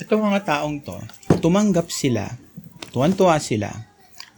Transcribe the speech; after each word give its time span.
Itong 0.00 0.24
mga 0.24 0.40
taong 0.48 0.80
to, 0.80 0.96
tumanggap 1.44 1.92
sila, 1.92 2.24
tuwan-tuwa 2.96 3.36
sila. 3.36 3.68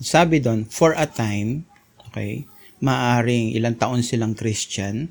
Sabi 0.03 0.42
doon, 0.42 0.67
for 0.67 0.99
a 0.99 1.07
time, 1.07 1.62
okay, 2.11 2.43
maaring 2.82 3.54
ilang 3.54 3.79
taon 3.79 4.03
silang 4.03 4.35
Christian, 4.35 5.06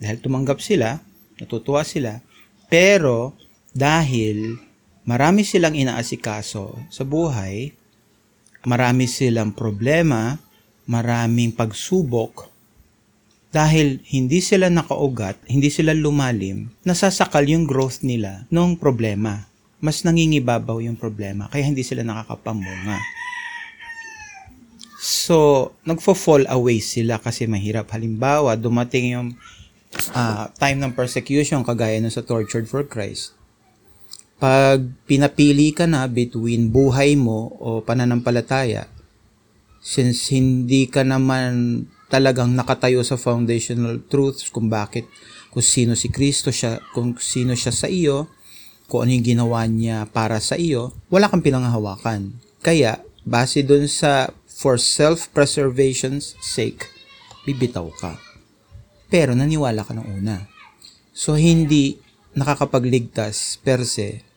dahil 0.00 0.18
tumanggap 0.24 0.64
sila, 0.64 0.96
natutuwa 1.36 1.84
sila, 1.84 2.24
pero 2.72 3.36
dahil 3.76 4.56
marami 5.04 5.44
silang 5.44 5.76
inaasikaso 5.76 6.88
sa 6.88 7.04
buhay, 7.04 7.76
marami 8.64 9.04
silang 9.04 9.52
problema, 9.52 10.40
maraming 10.88 11.52
pagsubok, 11.52 12.48
dahil 13.52 14.00
hindi 14.08 14.40
sila 14.40 14.72
nakaugat, 14.72 15.36
hindi 15.44 15.68
sila 15.68 15.92
lumalim, 15.92 16.72
nasasakal 16.88 17.44
yung 17.44 17.68
growth 17.68 18.00
nila 18.00 18.48
ng 18.48 18.80
problema. 18.80 19.51
Mas 19.82 20.06
nangingibabaw 20.06 20.78
yung 20.78 20.94
problema, 20.94 21.50
kaya 21.50 21.66
hindi 21.66 21.82
sila 21.82 22.06
nakakapamunga. 22.06 23.02
So, 25.02 25.74
nagfo-fall 25.82 26.46
away 26.46 26.78
sila 26.78 27.18
kasi 27.18 27.50
mahirap. 27.50 27.90
Halimbawa, 27.90 28.54
dumating 28.54 29.18
yung 29.18 29.28
uh, 30.14 30.46
time 30.54 30.78
ng 30.78 30.94
persecution 30.94 31.66
kagaya 31.66 31.98
na 31.98 32.14
sa 32.14 32.22
Tortured 32.22 32.70
for 32.70 32.86
Christ. 32.86 33.34
Pag 34.38 34.86
pinapili 35.06 35.74
ka 35.74 35.90
na 35.90 36.06
between 36.06 36.70
buhay 36.70 37.18
mo 37.18 37.50
o 37.58 37.82
pananampalataya, 37.82 38.86
since 39.82 40.30
hindi 40.30 40.86
ka 40.86 41.02
naman 41.02 41.82
talagang 42.06 42.54
nakatayo 42.54 43.02
sa 43.02 43.18
foundational 43.18 43.98
truths 44.06 44.46
kung 44.54 44.70
bakit, 44.70 45.10
kung 45.50 45.66
sino 45.66 45.98
si 45.98 46.14
Kristo 46.14 46.54
siya, 46.54 46.78
kung 46.94 47.18
sino 47.18 47.58
siya 47.58 47.74
sa 47.74 47.90
iyo, 47.90 48.30
kung 48.92 49.08
ano 49.08 49.16
yung 49.16 49.24
ginawa 49.24 49.64
niya 49.64 50.04
para 50.04 50.36
sa 50.36 50.60
iyo, 50.60 50.92
wala 51.08 51.32
kang 51.32 51.40
pinanghahawakan. 51.40 52.36
Kaya, 52.60 53.00
base 53.24 53.64
dun 53.64 53.88
sa 53.88 54.28
for 54.44 54.76
self-preservation's 54.76 56.36
sake, 56.44 56.92
bibitaw 57.48 57.88
ka. 57.96 58.20
Pero 59.08 59.32
naniwala 59.32 59.80
ka 59.88 59.96
ng 59.96 60.20
una. 60.20 60.44
So, 61.16 61.40
hindi 61.40 61.96
nakakapagligtas 62.36 63.64
per 63.64 63.88
se 63.88 64.28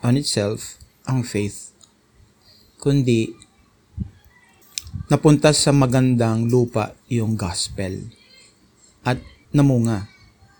on 0.00 0.16
itself 0.16 0.80
ang 1.04 1.20
faith, 1.20 1.76
kundi 2.80 3.36
napunta 5.12 5.52
sa 5.52 5.68
magandang 5.68 6.48
lupa 6.48 6.96
yung 7.12 7.36
gospel 7.36 8.08
at 9.04 9.20
namunga. 9.52 10.08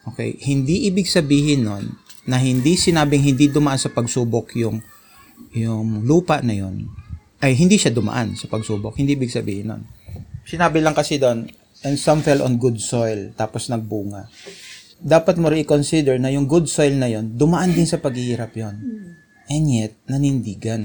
Okay? 0.05 0.37
Hindi 0.37 0.85
ibig 0.93 1.09
sabihin 1.09 1.65
nun 1.65 2.08
na 2.29 2.37
hindi 2.37 2.77
sinabing 2.77 3.25
hindi 3.25 3.49
dumaan 3.49 3.81
sa 3.81 3.89
pagsubok 3.89 4.53
yung 4.61 4.85
yung 5.57 6.05
lupa 6.05 6.45
na 6.45 6.53
yon 6.53 6.85
ay 7.41 7.57
hindi 7.57 7.81
siya 7.81 7.95
dumaan 7.95 8.37
sa 8.37 8.51
pagsubok. 8.51 8.99
Hindi 8.99 9.17
ibig 9.17 9.33
sabihin 9.33 9.73
nun. 9.73 9.83
Sinabi 10.45 10.83
lang 10.83 10.93
kasi 10.93 11.17
doon, 11.17 11.47
and 11.87 11.97
some 11.97 12.21
fell 12.21 12.43
on 12.43 12.59
good 12.59 12.77
soil, 12.83 13.31
tapos 13.39 13.71
nagbunga. 13.71 14.27
Dapat 14.99 15.39
mo 15.39 15.47
i-consider 15.55 16.19
na 16.19 16.35
yung 16.35 16.51
good 16.51 16.67
soil 16.67 16.99
na 16.99 17.07
yon 17.07 17.39
dumaan 17.39 17.71
din 17.71 17.87
sa 17.87 18.03
paghihirap 18.03 18.53
yon 18.59 18.75
And 19.49 19.65
yet, 19.71 19.97
nanindigan. 20.05 20.85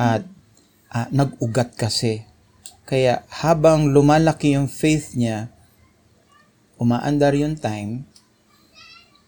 At 0.00 0.24
uh, 0.94 1.08
nag-ugat 1.12 1.76
kasi. 1.76 2.24
Kaya 2.86 3.26
habang 3.28 3.90
lumalaki 3.90 4.56
yung 4.56 4.70
faith 4.70 5.12
niya, 5.18 5.52
umaandar 6.80 7.34
yung 7.36 7.58
time, 7.58 8.08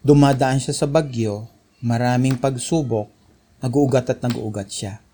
dumadaan 0.08 0.56
siya 0.56 0.72
sa 0.72 0.88
bagyo, 0.88 1.44
maraming 1.84 2.40
pagsubok, 2.40 3.12
nag-uugat 3.60 4.08
at 4.08 4.24
nag-uugat 4.24 4.72
siya. 4.72 5.04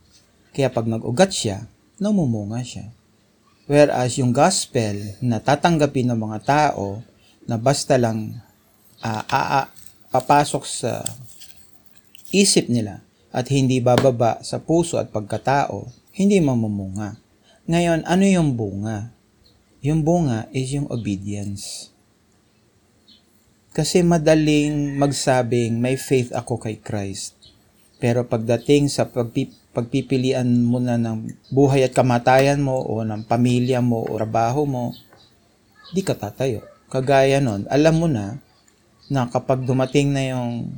Kaya 0.54 0.70
pag 0.70 0.86
nag-ugat 0.86 1.34
siya, 1.34 1.66
namumunga 1.98 2.62
siya. 2.62 2.94
Whereas 3.66 4.14
yung 4.22 4.30
gospel 4.30 5.18
na 5.18 5.42
tatanggapin 5.42 6.14
ng 6.14 6.20
mga 6.20 6.38
tao 6.46 7.02
na 7.42 7.58
basta 7.58 7.98
lang 7.98 8.38
uh, 9.02 9.22
uh, 9.26 9.66
papasok 10.14 10.62
sa 10.62 11.02
isip 12.30 12.70
nila 12.70 13.02
at 13.34 13.50
hindi 13.50 13.82
bababa 13.82 14.38
sa 14.46 14.62
puso 14.62 14.94
at 15.02 15.10
pagkatao, 15.10 15.90
hindi 16.14 16.38
mamumunga. 16.38 17.18
Ngayon, 17.66 18.06
ano 18.06 18.22
yung 18.22 18.54
bunga? 18.54 19.10
Yung 19.82 20.06
bunga 20.06 20.46
is 20.54 20.70
yung 20.70 20.86
obedience. 20.86 21.93
Kasi 23.74 24.06
madaling 24.06 24.94
magsabing 24.94 25.82
may 25.82 25.98
faith 25.98 26.30
ako 26.30 26.62
kay 26.62 26.78
Christ. 26.78 27.34
Pero 27.98 28.22
pagdating 28.22 28.86
sa 28.86 29.10
pagpip 29.10 29.50
pagpipilian 29.74 30.46
mo 30.46 30.78
na 30.78 30.94
ng 30.94 31.26
buhay 31.50 31.82
at 31.82 31.90
kamatayan 31.90 32.62
mo 32.62 32.78
o 32.78 33.02
ng 33.02 33.26
pamilya 33.26 33.82
mo 33.82 34.06
o 34.06 34.14
trabaho 34.14 34.62
mo, 34.62 34.94
di 35.90 36.06
ka 36.06 36.14
tatayo. 36.14 36.62
Kagaya 36.86 37.42
nun, 37.42 37.66
alam 37.66 37.98
mo 37.98 38.06
na 38.06 38.38
na 39.10 39.26
kapag 39.26 39.66
dumating 39.66 40.14
na 40.14 40.22
yung 40.30 40.70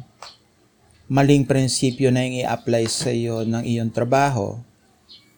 maling 1.12 1.44
prinsipyo 1.44 2.08
na 2.08 2.24
yung 2.24 2.48
i-apply 2.48 2.88
sa 2.88 3.12
iyo 3.12 3.44
ng 3.44 3.68
iyong 3.68 3.92
trabaho, 3.92 4.56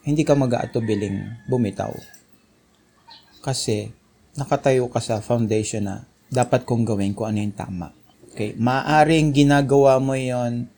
hindi 0.06 0.22
ka 0.22 0.38
mag-aatubiling 0.38 1.50
bumitaw. 1.50 1.90
Kasi 3.42 3.90
nakatayo 4.38 4.86
ka 4.86 5.02
sa 5.02 5.18
foundation 5.18 5.82
na 5.82 6.06
dapat 6.28 6.64
kong 6.68 6.84
gawin 6.84 7.16
kung 7.16 7.32
ano 7.32 7.38
yung 7.40 7.56
tama. 7.56 7.88
Okay? 8.32 8.54
Maaring 8.56 9.32
ginagawa 9.32 9.98
mo 9.98 10.14
yon 10.14 10.68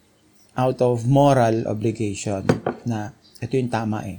out 0.54 0.78
of 0.82 1.06
moral 1.06 1.66
obligation 1.66 2.42
na 2.86 3.14
ito 3.38 3.54
yung 3.58 3.70
tama 3.70 4.06
eh. 4.06 4.18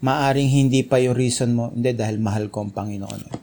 Maaring 0.00 0.52
hindi 0.52 0.84
pa 0.84 1.00
yung 1.00 1.16
reason 1.16 1.56
mo, 1.56 1.72
hindi 1.72 1.96
dahil 1.96 2.20
mahal 2.20 2.52
ko 2.52 2.68
ang 2.68 2.72
Panginoon. 2.72 3.22
Eh. 3.32 3.34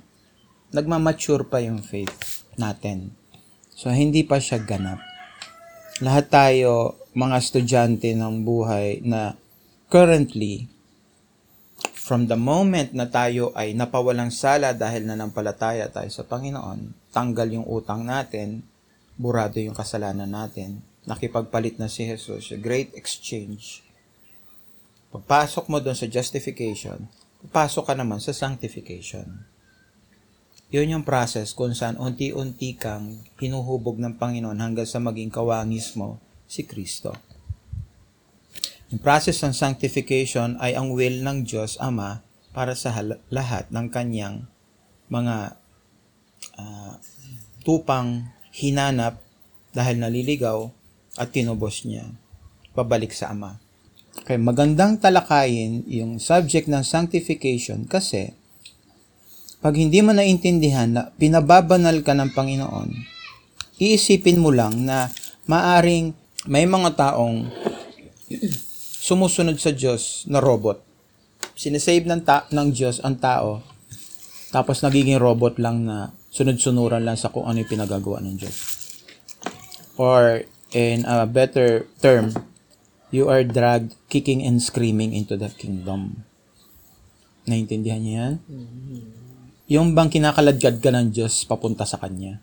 Nagmamature 0.73 1.49
pa 1.49 1.61
yung 1.61 1.81
faith 1.81 2.45
natin. 2.57 3.13
So, 3.73 3.89
hindi 3.89 4.21
pa 4.21 4.37
siya 4.37 4.61
ganap. 4.61 5.01
Lahat 6.01 6.29
tayo, 6.29 6.97
mga 7.13 7.35
estudyante 7.41 8.13
ng 8.13 8.45
buhay 8.45 9.01
na 9.05 9.37
currently, 9.89 10.69
from 12.03 12.27
the 12.27 12.35
moment 12.35 12.91
na 12.91 13.07
tayo 13.07 13.55
ay 13.55 13.71
napawalang 13.71 14.27
sala 14.27 14.75
dahil 14.75 15.07
nanampalataya 15.07 15.87
tayo 15.87 16.11
sa 16.11 16.27
Panginoon, 16.27 16.91
tanggal 17.15 17.47
yung 17.47 17.63
utang 17.63 18.03
natin, 18.03 18.59
burado 19.15 19.63
yung 19.63 19.71
kasalanan 19.71 20.27
natin, 20.27 20.83
nakipagpalit 21.07 21.79
na 21.79 21.87
si 21.87 22.03
Jesus, 22.03 22.51
a 22.51 22.59
great 22.59 22.91
exchange. 22.99 23.87
Pagpasok 25.15 25.71
mo 25.71 25.79
doon 25.79 25.95
sa 25.95 26.11
justification, 26.11 27.07
papasok 27.47 27.87
ka 27.87 27.95
naman 27.95 28.19
sa 28.19 28.35
sanctification. 28.35 29.47
Yun 30.75 30.99
yung 30.99 31.05
process 31.07 31.55
kung 31.55 31.71
saan 31.71 31.95
unti-unti 31.95 32.75
kang 32.75 33.23
hinuhubog 33.39 33.95
ng 34.03 34.19
Panginoon 34.19 34.59
hanggang 34.59 34.89
sa 34.89 34.99
maging 34.99 35.31
kawangis 35.31 35.95
mo 35.95 36.19
si 36.51 36.67
Kristo. 36.67 37.15
Yung 38.93 39.01
process 39.01 39.41
ng 39.41 39.57
sanctification 39.57 40.53
ay 40.61 40.77
ang 40.77 40.93
will 40.93 41.25
ng 41.25 41.49
Diyos 41.49 41.81
Ama 41.81 42.21
para 42.53 42.77
sa 42.77 42.93
lahat 43.33 43.65
ng 43.73 43.89
kanyang 43.89 44.45
mga 45.09 45.57
uh, 46.61 46.93
tupang 47.65 48.29
hinanap 48.53 49.17
dahil 49.73 49.97
naliligaw 49.97 50.69
at 51.17 51.33
tinubos 51.33 51.89
niya 51.89 52.05
pabalik 52.77 53.17
sa 53.17 53.33
Ama. 53.33 53.57
Okay, 54.21 54.37
magandang 54.37 55.01
talakayin 55.01 55.89
yung 55.89 56.21
subject 56.21 56.69
ng 56.69 56.85
sanctification 56.85 57.89
kasi 57.89 58.37
pag 59.57 59.73
hindi 59.73 60.05
mo 60.05 60.13
naintindihan 60.13 60.93
na 60.93 61.09
pinababanal 61.17 61.97
ka 62.05 62.13
ng 62.13 62.29
Panginoon, 62.29 62.93
iisipin 63.81 64.37
mo 64.37 64.53
lang 64.53 64.85
na 64.85 65.09
maaring 65.49 66.13
may 66.45 66.69
mga 66.69 66.94
taong 66.94 67.50
sumusunod 69.03 69.59
sa 69.59 69.75
Diyos 69.75 70.23
na 70.31 70.39
robot. 70.39 70.79
Sinesave 71.59 72.07
ng, 72.07 72.23
ta- 72.23 72.47
ng 72.47 72.71
Diyos 72.71 73.03
ang 73.03 73.19
tao, 73.19 73.59
tapos 74.55 74.79
nagiging 74.79 75.19
robot 75.19 75.59
lang 75.59 75.83
na 75.83 76.15
sunod-sunuran 76.31 77.03
lang 77.03 77.19
sa 77.19 77.27
kung 77.27 77.44
ano 77.44 77.59
yung 77.59 77.67
pinagagawa 77.67 78.23
ng 78.23 78.39
Diyos. 78.39 78.57
Or, 80.00 80.47
in 80.71 81.03
a 81.03 81.27
better 81.27 81.83
term, 82.00 82.31
you 83.11 83.27
are 83.27 83.44
dragged 83.44 84.00
kicking 84.07 84.39
and 84.47 84.63
screaming 84.63 85.11
into 85.11 85.35
the 85.35 85.51
kingdom. 85.51 86.23
Naintindihan 87.44 87.99
niyo 87.99 88.13
yan? 88.15 88.33
Yung 89.67 89.88
bang 89.91 90.07
kinakaladkad 90.07 90.79
ka 90.79 90.89
ng 90.95 91.11
Diyos 91.11 91.44
papunta 91.44 91.83
sa 91.83 91.99
Kanya. 91.99 92.39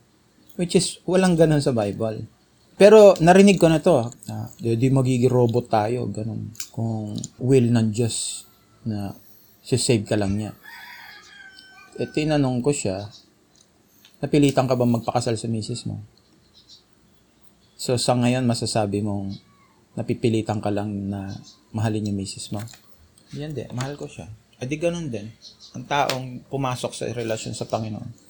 Which 0.60 0.76
is, 0.76 1.00
walang 1.08 1.40
ganun 1.40 1.64
sa 1.64 1.72
Bible. 1.72 2.28
Pero 2.80 3.12
narinig 3.20 3.60
ko 3.60 3.68
na 3.68 3.84
to, 3.84 4.08
na 4.24 4.48
di 4.56 4.88
magiging 4.88 5.28
robot 5.28 5.68
tayo, 5.68 6.08
ganun. 6.08 6.48
Kung 6.72 7.12
will 7.36 7.68
ng 7.68 7.92
Diyos 7.92 8.48
na 8.88 9.12
save 9.60 10.08
ka 10.08 10.16
lang 10.16 10.40
niya. 10.40 10.56
E 12.00 12.08
tinanong 12.08 12.64
ko 12.64 12.72
siya, 12.72 13.04
napilitan 14.24 14.64
ka 14.64 14.80
ba 14.80 14.88
magpakasal 14.88 15.36
sa 15.36 15.44
misis 15.52 15.84
mo? 15.84 16.00
So 17.76 18.00
sa 18.00 18.16
ngayon 18.16 18.48
masasabi 18.48 19.04
mong 19.04 19.36
napipilitan 20.00 20.64
ka 20.64 20.72
lang 20.72 21.12
na 21.12 21.28
mahalin 21.76 22.08
yung 22.08 22.16
misis 22.16 22.48
mo. 22.48 22.64
Yan 23.36 23.52
din, 23.52 23.68
mahal 23.76 24.00
ko 24.00 24.08
siya. 24.08 24.32
Adi 24.56 24.80
ganun 24.80 25.12
din. 25.12 25.28
Ang 25.76 25.84
taong 25.84 26.48
pumasok 26.48 26.96
sa 26.96 27.04
relasyon 27.12 27.52
sa 27.52 27.68
Panginoon. 27.68 28.29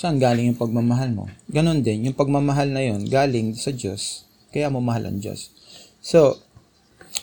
Saan 0.00 0.16
galing 0.16 0.48
yung 0.48 0.56
pagmamahal 0.56 1.12
mo? 1.12 1.28
Ganun 1.52 1.84
din, 1.84 2.08
yung 2.08 2.16
pagmamahal 2.16 2.72
na 2.72 2.80
yon 2.80 3.04
galing 3.04 3.52
sa 3.52 3.68
Diyos. 3.68 4.24
Kaya 4.48 4.72
mo 4.72 4.80
mahal 4.80 5.04
ang 5.04 5.20
Diyos. 5.20 5.52
So, 6.00 6.40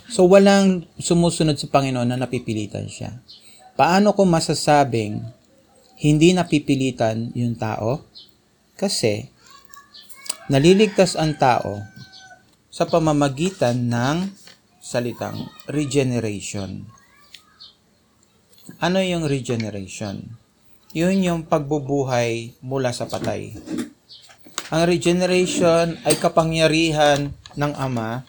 so 0.05 0.29
walang 0.29 0.85
sumusunod 1.01 1.57
sa 1.57 1.73
Panginoon 1.73 2.05
na 2.05 2.21
napipilitan 2.21 2.85
siya. 2.85 3.17
Paano 3.73 4.13
ko 4.13 4.29
masasabing 4.29 5.25
hindi 6.05 6.37
napipilitan 6.37 7.33
yung 7.33 7.57
tao? 7.57 8.05
Kasi, 8.77 9.25
naliligtas 10.45 11.17
ang 11.17 11.33
tao 11.33 11.81
sa 12.69 12.85
pamamagitan 12.85 13.89
ng 13.89 14.29
salitang 14.77 15.49
regeneration. 15.65 16.85
Ano 18.77 19.01
yung 19.01 19.25
regeneration? 19.25 20.45
Yun 20.95 21.19
yung 21.19 21.41
pagbubuhay 21.43 22.55
mula 22.63 22.95
sa 22.95 23.03
patay. 23.07 23.55
Ang 24.71 24.83
regeneration 24.87 25.99
ay 26.07 26.15
kapangyarihan 26.15 27.31
ng 27.55 27.73
Ama, 27.75 28.23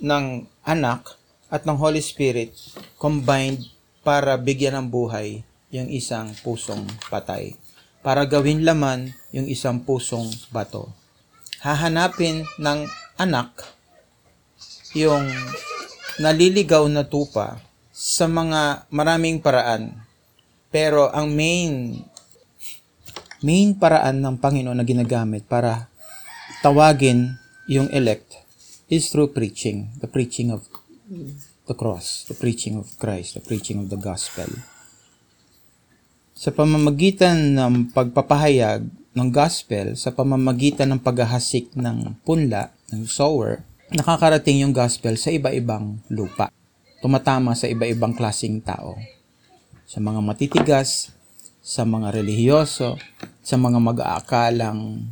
ng 0.00 0.44
Anak, 0.64 1.16
at 1.46 1.62
ng 1.64 1.78
Holy 1.78 2.02
Spirit 2.02 2.52
combined 2.98 3.62
para 4.02 4.34
bigyan 4.38 4.78
ng 4.78 4.86
buhay 4.90 5.42
yung 5.70 5.90
isang 5.90 6.30
pusong 6.42 6.86
patay. 7.10 7.54
Para 8.02 8.22
gawin 8.22 8.62
laman 8.62 9.10
yung 9.34 9.50
isang 9.50 9.82
pusong 9.82 10.30
bato. 10.54 10.94
Hahanapin 11.62 12.46
ng 12.60 12.86
anak 13.18 13.50
yung 14.94 15.26
naliligaw 16.22 16.86
na 16.86 17.02
tupa 17.02 17.58
sa 17.90 18.30
mga 18.30 18.86
maraming 18.92 19.42
paraan. 19.42 20.05
Pero 20.70 21.08
ang 21.14 21.30
main 21.30 22.02
main 23.44 23.76
paraan 23.76 24.24
ng 24.24 24.36
Panginoon 24.40 24.78
na 24.80 24.86
ginagamit 24.86 25.44
para 25.46 25.86
tawagin 26.64 27.36
yung 27.70 27.86
elect 27.92 28.42
is 28.90 29.10
through 29.10 29.30
preaching, 29.30 29.90
the 30.02 30.10
preaching 30.10 30.50
of 30.50 30.66
the 31.66 31.74
cross, 31.74 32.26
the 32.26 32.34
preaching 32.34 32.78
of 32.78 32.90
Christ, 32.98 33.38
the 33.38 33.44
preaching 33.44 33.82
of 33.82 33.90
the 33.90 33.98
gospel. 33.98 34.46
Sa 36.36 36.52
pamamagitan 36.52 37.56
ng 37.56 37.90
pagpapahayag 37.90 38.86
ng 39.16 39.28
gospel, 39.32 39.96
sa 39.96 40.12
pamamagitan 40.12 40.92
ng 40.92 41.00
paghahasik 41.00 41.72
ng 41.74 42.20
punla, 42.22 42.70
ng 42.92 43.08
sower, 43.08 43.64
nakakarating 43.90 44.62
yung 44.62 44.74
gospel 44.74 45.16
sa 45.16 45.32
iba-ibang 45.32 45.98
lupa. 46.12 46.52
Tumatama 47.00 47.56
sa 47.56 47.66
iba-ibang 47.66 48.14
klasing 48.14 48.62
tao 48.62 49.15
sa 49.86 50.02
mga 50.02 50.20
matitigas, 50.20 51.14
sa 51.62 51.86
mga 51.86 52.10
relihiyoso, 52.10 52.98
sa 53.46 53.54
mga 53.54 53.78
mag-aakalang 53.78 55.06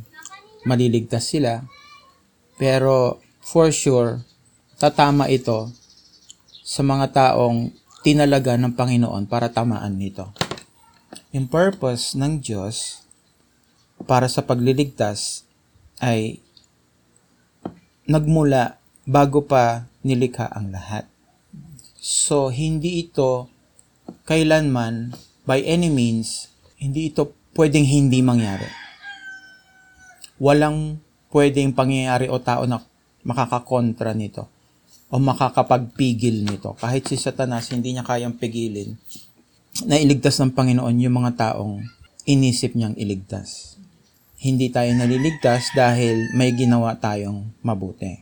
maliligtas 0.67 1.31
sila. 1.31 1.63
Pero 2.59 3.23
for 3.39 3.71
sure, 3.71 4.19
tatama 4.75 5.31
ito 5.31 5.71
sa 6.61 6.83
mga 6.83 7.15
taong 7.15 7.71
tinalaga 8.03 8.59
ng 8.59 8.75
Panginoon 8.75 9.25
para 9.31 9.49
tamaan 9.49 9.95
nito. 9.95 10.29
Yung 11.31 11.47
purpose 11.47 12.13
ng 12.19 12.43
Diyos 12.43 13.07
para 14.03 14.27
sa 14.27 14.43
pagliligtas 14.43 15.47
ay 16.03 16.43
nagmula 18.05 18.77
bago 19.07 19.45
pa 19.45 19.87
nilikha 20.05 20.51
ang 20.51 20.69
lahat. 20.69 21.07
So, 21.97 22.53
hindi 22.53 23.01
ito 23.01 23.49
kailanman, 24.25 25.13
by 25.45 25.61
any 25.61 25.93
means, 25.93 26.49
hindi 26.81 27.13
ito 27.13 27.33
pwedeng 27.55 27.85
hindi 27.85 28.19
mangyari. 28.19 28.67
Walang 30.41 30.99
pwedeng 31.31 31.71
pangyayari 31.71 32.27
o 32.27 32.41
tao 32.41 32.67
na 32.67 32.83
makakakontra 33.25 34.13
nito 34.13 34.47
o 35.09 35.21
makakapagpigil 35.21 36.43
nito. 36.43 36.75
Kahit 36.77 37.07
si 37.07 37.15
Satanas, 37.15 37.71
hindi 37.71 37.95
niya 37.95 38.03
kayang 38.03 38.35
pigilin 38.35 38.97
na 39.83 39.99
iligtas 39.99 40.39
ng 40.39 40.55
Panginoon 40.55 41.03
yung 41.03 41.15
mga 41.19 41.31
taong 41.35 41.83
inisip 42.23 42.73
niyang 42.73 42.95
iligtas. 42.95 43.75
Hindi 44.39 44.69
tayo 44.71 44.91
naliligtas 44.93 45.71
dahil 45.73 46.31
may 46.35 46.53
ginawa 46.53 46.95
tayong 46.95 47.49
mabuti. 47.63 48.21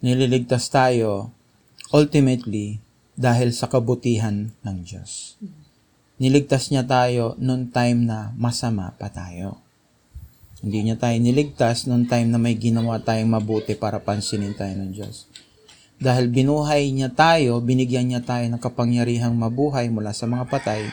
Nililigtas 0.00 0.68
tayo 0.68 1.32
ultimately 1.90 2.78
dahil 3.16 3.50
sa 3.56 3.66
kabutihan 3.66 4.52
ng 4.60 4.76
Diyos. 4.84 5.40
Niligtas 6.16 6.68
niya 6.68 6.84
tayo 6.84 7.36
noong 7.40 7.72
time 7.72 8.04
na 8.04 8.32
masama 8.36 8.92
pa 8.96 9.08
tayo. 9.08 9.60
Hindi 10.60 10.88
niya 10.88 10.96
tayo 10.96 11.16
niligtas 11.20 11.84
noong 11.84 12.08
time 12.08 12.32
na 12.32 12.40
may 12.40 12.56
ginawa 12.56 13.00
tayong 13.00 13.32
mabuti 13.32 13.76
para 13.76 14.00
pansinin 14.00 14.56
tayo 14.56 14.72
ng 14.76 14.92
Diyos. 14.92 15.28
Dahil 15.96 16.28
binuhay 16.28 16.92
niya 16.92 17.08
tayo, 17.12 17.60
binigyan 17.64 18.12
niya 18.12 18.20
tayo 18.20 18.44
ng 18.48 18.60
kapangyarihang 18.60 19.32
mabuhay 19.32 19.88
mula 19.88 20.12
sa 20.12 20.28
mga 20.28 20.44
patay, 20.48 20.84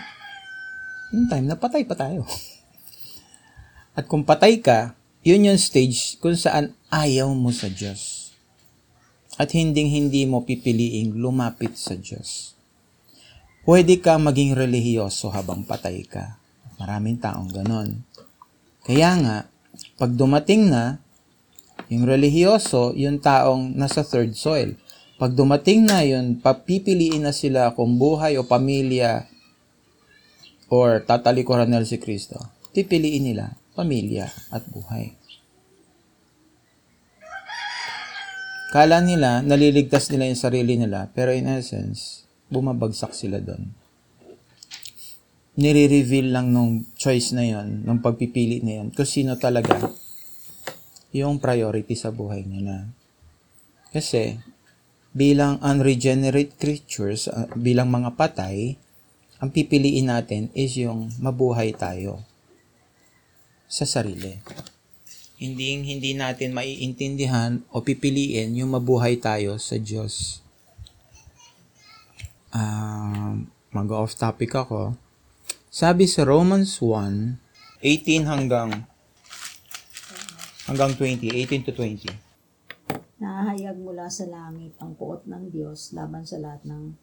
yung 1.12 1.28
time 1.28 1.48
na 1.48 1.60
patay 1.60 1.84
pa 1.84 1.96
tayo. 1.96 2.24
At 4.00 4.08
kung 4.08 4.24
patay 4.24 4.64
ka, 4.64 4.96
yun 5.24 5.48
yung 5.48 5.60
stage 5.60 6.20
kung 6.24 6.36
saan 6.40 6.76
ayaw 6.88 7.32
mo 7.36 7.52
sa 7.52 7.68
Diyos. 7.68 8.23
At 9.38 9.50
hinding-hindi 9.54 10.30
mo 10.30 10.46
pipiliing 10.46 11.18
lumapit 11.18 11.74
sa 11.74 11.98
Diyos. 11.98 12.54
Pwede 13.64 13.98
ka 13.98 14.20
maging 14.20 14.54
relihiyoso 14.54 15.32
habang 15.32 15.64
patay 15.64 16.04
ka. 16.06 16.38
Maraming 16.78 17.18
taong 17.18 17.50
ganon. 17.50 18.04
Kaya 18.84 19.16
nga, 19.24 19.38
pag 19.96 20.12
dumating 20.14 20.68
na, 20.68 21.00
yung 21.88 22.04
relihiyoso, 22.04 22.94
yung 22.94 23.24
taong 23.24 23.74
nasa 23.74 24.04
third 24.04 24.36
soil. 24.36 24.76
Pag 25.16 25.34
dumating 25.34 25.88
na 25.88 26.04
yun, 26.04 26.38
papipiliin 26.44 27.24
na 27.24 27.32
sila 27.32 27.72
kung 27.72 27.96
buhay 27.96 28.36
o 28.36 28.44
pamilya 28.44 29.32
or 30.68 31.06
tatalikuran 31.06 31.70
nila 31.70 31.88
si 31.88 32.02
Kristo. 32.02 32.38
Pipiliin 32.76 33.32
nila 33.32 33.56
pamilya 33.78 34.30
at 34.52 34.68
buhay. 34.70 35.16
Kala 38.74 39.06
nila, 39.06 39.46
naliligtas 39.46 40.10
nila 40.10 40.34
yung 40.34 40.42
sarili 40.42 40.74
nila, 40.82 41.06
pero 41.14 41.30
in 41.30 41.46
essence, 41.46 42.26
bumabagsak 42.50 43.14
sila 43.14 43.38
doon. 43.38 43.70
Nire-reveal 45.62 46.34
lang 46.34 46.50
nung 46.50 46.90
choice 46.98 47.38
na 47.38 47.46
yon, 47.46 47.86
nung 47.86 48.02
pagpipili 48.02 48.66
na 48.66 48.82
yon, 48.82 48.90
kung 48.90 49.06
sino 49.06 49.38
talaga 49.38 49.78
yung 51.14 51.38
priority 51.38 51.94
sa 51.94 52.10
buhay 52.10 52.50
nila. 52.50 52.90
Kasi, 53.94 54.42
bilang 55.14 55.62
unregenerate 55.62 56.58
creatures, 56.58 57.30
uh, 57.30 57.46
bilang 57.54 57.94
mga 57.94 58.18
patay, 58.18 58.74
ang 59.38 59.54
pipiliin 59.54 60.10
natin 60.10 60.50
is 60.58 60.74
yung 60.82 61.14
mabuhay 61.22 61.78
tayo 61.78 62.26
sa 63.70 63.86
sarili. 63.86 64.42
Hindi 65.44 65.76
hindi 65.84 66.16
natin 66.16 66.56
maiintindihan 66.56 67.60
o 67.68 67.84
pipiliin 67.84 68.56
yung 68.56 68.80
mabuhay 68.80 69.20
tayo 69.20 69.60
sa 69.60 69.76
Diyos. 69.76 70.40
Uh, 72.56 73.44
mag-off 73.76 74.16
topic 74.16 74.56
ako. 74.56 74.96
Sabi 75.68 76.08
sa 76.08 76.24
Romans 76.24 76.80
1, 76.80 77.84
18 77.84 78.24
hanggang 78.24 78.88
hanggang 80.72 80.96
20, 80.96 81.28
18 81.28 81.68
to 81.68 81.76
20. 81.76 82.08
Nahahayag 83.20 83.76
mula 83.76 84.08
sa 84.08 84.24
langit 84.32 84.72
ang 84.80 84.96
puot 84.96 85.28
ng 85.28 85.52
Diyos 85.52 85.92
laban 85.92 86.24
sa 86.24 86.40
lahat 86.40 86.64
ng 86.64 86.96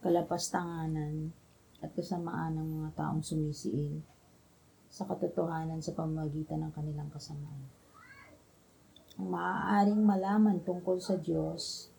kalapastanganan 0.00 1.36
at 1.84 1.92
kasamaan 1.92 2.56
ng 2.56 2.68
mga 2.80 2.90
taong 2.96 3.20
sumisiil 3.20 4.00
sa 4.94 5.10
katotohanan 5.10 5.82
sa 5.82 5.90
pamamagitan 5.90 6.62
ng 6.62 6.70
kanilang 6.70 7.10
kasamaan. 7.10 7.66
Ang 9.18 9.26
maaaring 9.26 10.06
malaman 10.06 10.62
tungkol 10.62 11.02
sa 11.02 11.18
Diyos 11.18 11.90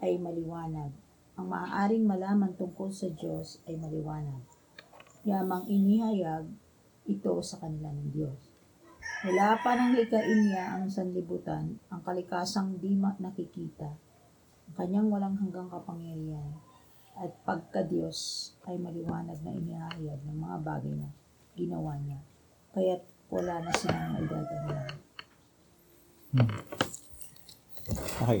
ay 0.00 0.16
maliwanag. 0.16 0.88
Ang 1.36 1.46
maaaring 1.52 2.08
malaman 2.08 2.56
tungkol 2.56 2.88
sa 2.88 3.12
Diyos 3.12 3.60
ay 3.68 3.76
maliwanag. 3.76 4.40
Yamang 5.28 5.68
inihayag 5.68 6.48
ito 7.04 7.36
sa 7.44 7.60
kanila 7.60 7.92
ng 7.92 8.16
Diyos. 8.16 8.40
Wala 9.28 9.60
pa 9.60 9.76
nang 9.76 9.92
likain 9.92 10.48
niya 10.48 10.80
ang 10.80 10.88
sanlibutan, 10.88 11.76
ang 11.92 12.00
kalikasang 12.00 12.80
di 12.80 12.96
nakikita, 12.96 13.92
ang 13.92 14.74
kanyang 14.78 15.12
walang 15.12 15.36
hanggang 15.36 15.68
kapangyarihan, 15.68 16.56
at 17.12 17.34
pagka 17.44 17.84
Diyos 17.84 18.50
ay 18.64 18.80
maliwanag 18.80 19.36
na 19.44 19.52
inihayag 19.52 20.20
ng 20.24 20.38
mga 20.38 20.56
bagay 20.64 20.94
na 20.96 21.12
ginawa 21.58 21.98
niya. 21.98 22.22
Kaya't 22.72 23.02
wala 23.28 23.54
na 23.60 23.72
silang 23.76 24.16
maidadala. 24.16 24.76
Hmm. 26.32 26.50
Okay. 28.24 28.40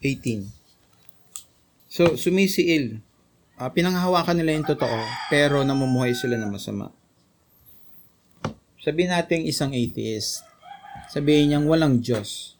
18. 0.00 0.48
So, 1.90 2.16
sumisiil. 2.16 3.04
Ah, 3.60 3.68
pinanghahawakan 3.68 4.40
nila 4.40 4.56
yung 4.56 4.64
totoo, 4.64 5.00
pero 5.28 5.60
namumuhay 5.60 6.16
sila 6.16 6.40
ng 6.40 6.48
masama. 6.48 6.88
Sabihin 8.80 9.12
natin 9.12 9.44
isang 9.44 9.76
atheist. 9.76 10.40
Sabihin 11.12 11.52
niyang 11.52 11.68
walang 11.68 12.00
Diyos. 12.00 12.56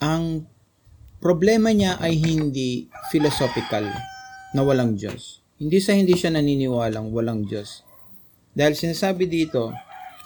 Ang 0.00 0.48
problema 1.20 1.72
niya 1.76 2.00
ay 2.00 2.16
hindi 2.16 2.88
philosophical 3.12 3.84
na 4.56 4.60
walang 4.64 4.96
Diyos. 4.96 5.44
Hindi 5.60 5.84
sa 5.84 5.92
hindi 5.92 6.16
siya 6.16 6.32
naniniwalang 6.32 7.12
walang 7.12 7.44
Diyos. 7.44 7.85
Dahil 8.56 8.72
sinasabi 8.72 9.28
dito, 9.28 9.68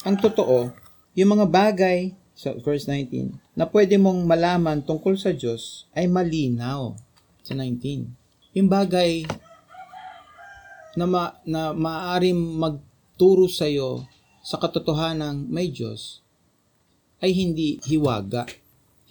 ang 0.07 0.15
totoo, 0.15 0.71
yung 1.19 1.35
mga 1.35 1.47
bagay, 1.51 2.15
sa 2.31 2.55
verse 2.55 2.87
19, 2.87 3.35
na 3.59 3.67
pwede 3.67 3.99
mong 3.99 4.23
malaman 4.23 4.81
tungkol 4.87 5.19
sa 5.19 5.35
Diyos 5.35 5.91
ay 5.93 6.07
malinaw. 6.07 6.95
Sa 7.43 7.59
19. 7.59 8.07
Yung 8.55 8.71
bagay 8.71 9.27
na, 10.95 11.05
ma, 11.11 11.35
na 11.43 11.75
maaaring 11.75 12.39
magturo 12.39 13.51
sa 13.51 13.67
iyo 13.67 14.07
sa 14.41 14.57
katotohanan 14.57 15.51
may 15.51 15.69
Diyos 15.69 16.25
ay 17.21 17.37
hindi 17.37 17.77
hiwaga, 17.85 18.49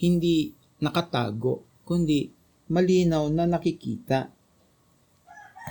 hindi 0.01 0.49
nakatago, 0.81 1.83
kundi 1.85 2.31
malinaw 2.71 3.29
na 3.29 3.45
nakikita. 3.45 4.33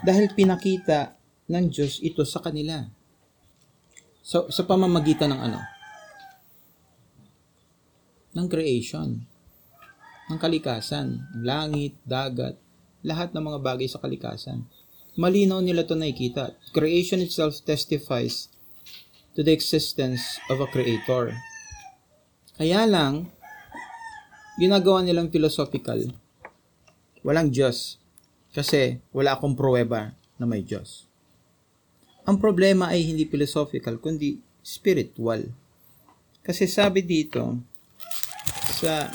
Dahil 0.07 0.31
pinakita 0.37 1.19
ng 1.51 1.67
Diyos 1.67 1.99
ito 2.05 2.23
sa 2.23 2.39
kanila. 2.39 2.98
So, 4.29 4.53
sa 4.53 4.61
pamamagitan 4.69 5.33
ng 5.33 5.41
ano? 5.41 5.61
Ng 8.37 8.45
creation. 8.45 9.25
Ng 10.29 10.37
kalikasan. 10.37 11.25
Langit, 11.41 11.97
dagat, 12.05 12.61
lahat 13.01 13.33
ng 13.33 13.41
mga 13.41 13.59
bagay 13.65 13.89
sa 13.89 13.97
kalikasan. 14.05 14.69
Malinaw 15.17 15.65
nila 15.65 15.81
ito 15.81 15.97
nakikita. 15.97 16.53
Creation 16.77 17.25
itself 17.25 17.57
testifies 17.65 18.53
to 19.33 19.41
the 19.41 19.49
existence 19.49 20.37
of 20.53 20.61
a 20.61 20.69
creator. 20.69 21.33
Kaya 22.61 22.85
lang, 22.85 23.33
ginagawa 24.61 25.01
nilang 25.01 25.33
philosophical. 25.33 26.05
Walang 27.25 27.49
Diyos. 27.49 27.97
Kasi 28.53 29.01
wala 29.09 29.41
akong 29.41 29.57
pruweba 29.57 30.13
na 30.37 30.45
may 30.45 30.61
Diyos. 30.61 31.08
Ang 32.29 32.37
problema 32.37 32.93
ay 32.93 33.09
hindi 33.09 33.25
philosophical, 33.25 33.97
kundi 33.97 34.37
spiritual. 34.61 35.49
Kasi 36.45 36.69
sabi 36.69 37.01
dito, 37.01 37.57
sa 38.77 39.09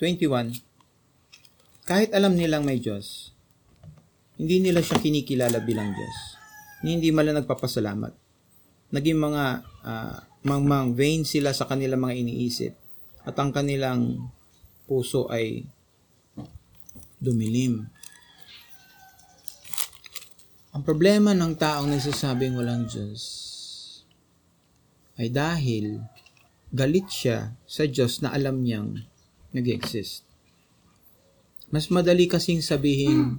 21, 0.00 1.84
kahit 1.84 2.16
alam 2.16 2.32
nilang 2.32 2.64
may 2.64 2.80
Diyos, 2.80 3.36
hindi 4.40 4.64
nila 4.64 4.80
siya 4.80 4.96
kinikilala 4.96 5.60
bilang 5.60 5.92
Diyos. 5.92 6.16
Hindi 6.80 7.12
mala 7.12 7.36
nagpapasalamat. 7.36 8.16
Naging 8.96 9.20
mga 9.20 9.44
uh, 9.84 10.16
mang 10.42 10.96
vain 10.96 11.22
sila 11.28 11.52
sa 11.52 11.68
kanilang 11.68 12.00
mga 12.00 12.16
iniisip 12.16 12.72
at 13.28 13.36
ang 13.36 13.52
kanilang 13.52 14.24
puso 14.88 15.28
ay 15.28 15.68
dumilim. 17.20 17.91
Ang 20.72 20.88
problema 20.88 21.36
ng 21.36 21.52
taong 21.52 21.84
nagsasabing 21.84 22.56
walang 22.56 22.88
Diyos 22.88 23.20
ay 25.20 25.28
dahil 25.28 26.00
galit 26.72 27.12
siya 27.12 27.52
sa 27.68 27.84
Diyos 27.84 28.24
na 28.24 28.32
alam 28.32 28.64
niyang 28.64 28.96
nag-exist. 29.52 30.24
Mas 31.68 31.92
madali 31.92 32.24
kasing 32.24 32.64
sabihin, 32.64 33.36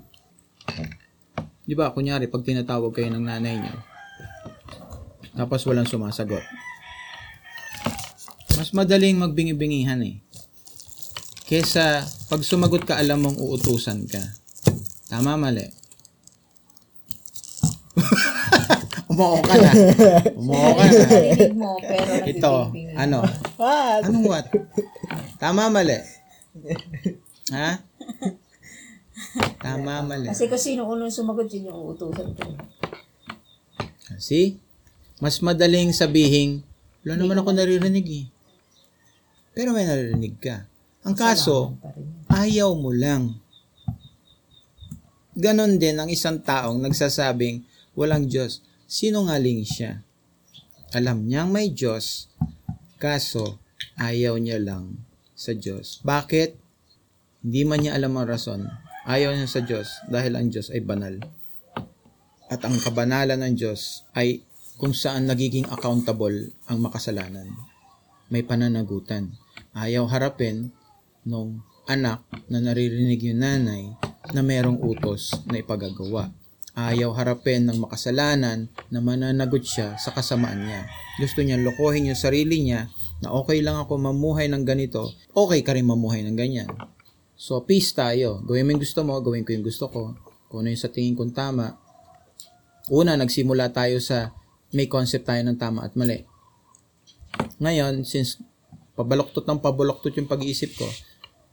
di 1.66 1.74
ba, 1.74 1.90
kunyari, 1.90 2.30
pag 2.30 2.46
tinatawag 2.46 2.94
kayo 2.94 3.10
ng 3.10 3.26
nanay 3.26 3.58
niyo, 3.58 3.82
tapos 5.34 5.66
walang 5.66 5.90
sumasagot. 5.90 6.46
Mas 8.54 8.70
madaling 8.78 9.18
magbingi-bingihan 9.18 9.98
eh. 10.06 10.22
Kesa 11.50 12.06
pag 12.30 12.46
sumagot 12.46 12.86
ka, 12.86 13.02
alam 13.02 13.26
mong 13.26 13.42
uutusan 13.42 14.06
ka. 14.06 14.22
Tama, 15.10 15.34
mali. 15.34 15.83
Umuo 19.14 19.38
ka 19.40 19.54
na. 19.54 19.70
Umuo 20.42 20.68
ka 20.74 20.84
na. 20.84 20.98
Narinig 21.06 21.54
mo, 21.54 21.70
pero 21.78 22.12
Ito, 22.26 22.54
ano? 22.98 23.20
What? 23.62 24.02
Anong 24.10 24.26
what? 24.26 24.46
Tama, 25.38 25.70
mali. 25.70 25.98
Ha? 27.54 27.70
Tama, 29.62 30.02
mali. 30.02 30.28
Kasi 30.34 30.50
kung 30.50 30.58
sino 30.58 30.90
unang 30.90 31.14
sumagot, 31.14 31.46
yun 31.54 31.70
yung 31.70 31.78
uutusan 31.94 32.34
ko. 32.34 32.58
See? 34.18 34.58
Mas 35.22 35.38
madaling 35.40 35.94
sabihin, 35.94 36.66
wala 37.06 37.14
naman 37.16 37.38
ako 37.38 37.50
naririnig 37.54 38.08
eh. 38.10 38.26
Pero 39.54 39.72
may 39.72 39.86
naririnig 39.86 40.42
ka. 40.42 40.66
Ang 41.06 41.14
kaso, 41.14 41.78
Pa 41.78 41.94
rin 41.94 42.02
yun. 42.02 42.66
ayaw 42.66 42.70
mo 42.74 42.90
lang. 42.90 43.38
Ganon 45.34 45.78
din 45.78 45.98
ang 45.98 46.10
isang 46.10 46.38
taong 46.38 46.82
nagsasabing 46.82 47.62
walang 47.94 48.26
Diyos. 48.26 48.62
Sinungaling 48.94 49.66
siya. 49.66 50.06
Alam 50.94 51.26
niyang 51.26 51.50
may 51.50 51.74
Diyos, 51.74 52.30
kaso 53.02 53.58
ayaw 53.98 54.38
niya 54.38 54.62
lang 54.62 55.02
sa 55.34 55.58
Diyos. 55.58 55.98
Bakit? 56.06 56.54
Hindi 57.42 57.62
man 57.66 57.82
niya 57.82 57.98
alam 57.98 58.14
ang 58.14 58.30
rason. 58.30 58.70
Ayaw 59.10 59.34
niya 59.34 59.50
sa 59.50 59.66
Diyos 59.66 59.90
dahil 60.14 60.38
ang 60.38 60.54
Diyos 60.54 60.70
ay 60.70 60.86
banal. 60.86 61.26
At 62.54 62.62
ang 62.62 62.78
kabanalan 62.78 63.42
ng 63.42 63.54
Diyos 63.58 64.06
ay 64.14 64.46
kung 64.78 64.94
saan 64.94 65.26
nagiging 65.26 65.74
accountable 65.74 66.54
ang 66.70 66.86
makasalanan. 66.86 67.50
May 68.30 68.46
pananagutan. 68.46 69.34
Ayaw 69.74 70.06
harapin 70.06 70.70
nung 71.26 71.66
anak 71.90 72.22
na 72.46 72.62
naririnig 72.62 73.26
yung 73.26 73.42
nanay 73.42 73.90
na 74.38 74.46
merong 74.46 74.78
utos 74.86 75.34
na 75.50 75.58
ipagagawa. 75.58 76.43
Ayaw 76.74 77.14
harapin 77.14 77.70
ng 77.70 77.86
makasalanan 77.86 78.66
na 78.90 78.98
mananagot 78.98 79.62
siya 79.62 79.94
sa 80.02 80.10
kasamaan 80.10 80.66
niya. 80.66 80.90
Gusto 81.22 81.46
niya 81.46 81.62
lokohin 81.62 82.10
yung 82.10 82.18
sarili 82.18 82.66
niya 82.66 82.90
na 83.22 83.30
okay 83.30 83.62
lang 83.62 83.78
ako 83.78 84.02
mamuhay 84.02 84.50
ng 84.50 84.66
ganito, 84.66 85.14
okay 85.38 85.62
ka 85.62 85.78
rin 85.78 85.86
mamuhay 85.86 86.26
ng 86.26 86.34
ganyan. 86.34 86.66
So, 87.38 87.62
peace 87.62 87.94
tayo. 87.94 88.42
Gawin 88.42 88.66
mo 88.66 88.70
yung 88.74 88.82
gusto 88.82 89.00
mo, 89.06 89.22
gawin 89.22 89.46
ko 89.46 89.54
yung 89.54 89.66
gusto 89.66 89.86
ko. 89.86 90.18
Kung 90.50 90.66
ano 90.66 90.74
yung 90.74 90.82
sa 90.82 90.90
tingin 90.90 91.14
kong 91.14 91.34
tama. 91.38 91.78
Una, 92.90 93.16
nagsimula 93.16 93.70
tayo 93.70 94.02
sa 94.02 94.34
may 94.74 94.90
concept 94.90 95.30
tayo 95.30 95.46
ng 95.46 95.58
tama 95.62 95.86
at 95.86 95.94
mali. 95.94 96.26
Ngayon, 97.62 98.02
since 98.02 98.42
pabaloktot 98.98 99.46
ng 99.46 99.62
pabaloktot 99.62 100.14
yung 100.18 100.30
pag-iisip 100.30 100.74
ko, 100.74 100.90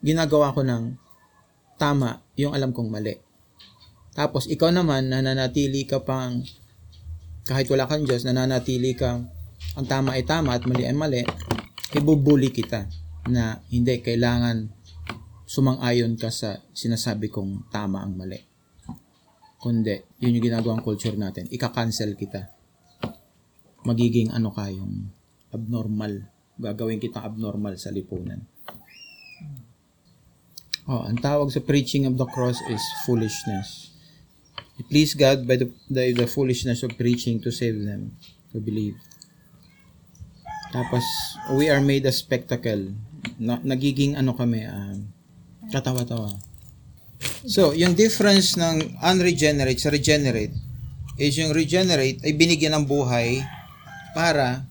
ginagawa 0.01 0.57
ko 0.57 0.65
ng 0.65 0.97
tama 1.77 2.25
yung 2.41 2.57
alam 2.57 2.73
kong 2.73 2.89
mali. 2.89 3.30
Tapos, 4.15 4.51
ikaw 4.51 4.75
naman, 4.75 5.11
nananatili 5.11 5.87
ka 5.87 6.03
pang, 6.03 6.43
kahit 7.47 7.71
wala 7.71 7.87
kang 7.87 8.03
Diyos, 8.03 8.27
nananatili 8.27 8.95
kang, 8.99 9.31
ang 9.79 9.87
tama 9.87 10.19
ay 10.19 10.27
tama 10.27 10.57
at 10.57 10.67
mali 10.67 10.83
ay 10.83 10.97
mali, 10.97 11.23
ibubuli 11.95 12.51
kita 12.51 12.91
na 13.31 13.63
hindi 13.71 14.03
kailangan 14.03 14.71
sumang-ayon 15.47 16.15
ka 16.15 16.31
sa 16.31 16.63
sinasabi 16.71 17.27
kong 17.31 17.71
tama 17.75 18.03
ang 18.03 18.15
mali. 18.15 18.39
Kundi, 19.61 19.93
yun 20.23 20.39
yung 20.39 20.47
ginagawang 20.47 20.81
culture 20.81 21.13
natin. 21.19 21.45
Ika-cancel 21.53 22.17
kita. 22.17 22.49
Magiging 23.85 24.33
ano 24.33 24.55
ka 24.55 24.71
yung 24.73 25.13
abnormal. 25.53 26.31
Gagawin 26.57 27.03
kitang 27.03 27.27
abnormal 27.27 27.77
sa 27.77 27.93
lipunan. 27.93 28.41
Oh, 30.89 31.05
ang 31.05 31.21
tawag 31.21 31.53
sa 31.53 31.61
preaching 31.61 32.09
of 32.09 32.17
the 32.17 32.25
cross 32.31 32.57
is 32.73 32.81
foolishness. 33.05 33.90
Please 34.89 35.13
God 35.13 35.45
by 35.45 35.61
the, 35.61 35.69
the, 35.93 36.13
the 36.13 36.27
foolishness 36.27 36.83
of 36.83 36.97
preaching 36.97 37.39
to 37.45 37.53
save 37.53 37.79
them, 37.85 38.17
to 38.53 38.59
believe. 38.59 38.97
Tapos, 40.71 41.03
we 41.59 41.67
are 41.69 41.83
made 41.83 42.07
a 42.07 42.15
spectacle. 42.15 42.95
Na, 43.37 43.61
nagiging 43.61 44.17
ano 44.17 44.33
kami, 44.33 44.65
um, 44.65 45.11
katawa-tawa. 45.69 46.33
So, 47.45 47.77
yung 47.77 47.93
difference 47.93 48.57
ng 48.57 48.97
unregenerate 49.05 49.83
sa 49.83 49.93
regenerate 49.93 50.55
is 51.21 51.37
yung 51.37 51.53
regenerate 51.53 52.23
ay 52.25 52.33
binigyan 52.33 52.81
ng 52.81 52.85
buhay 52.89 53.45
para 54.17 54.65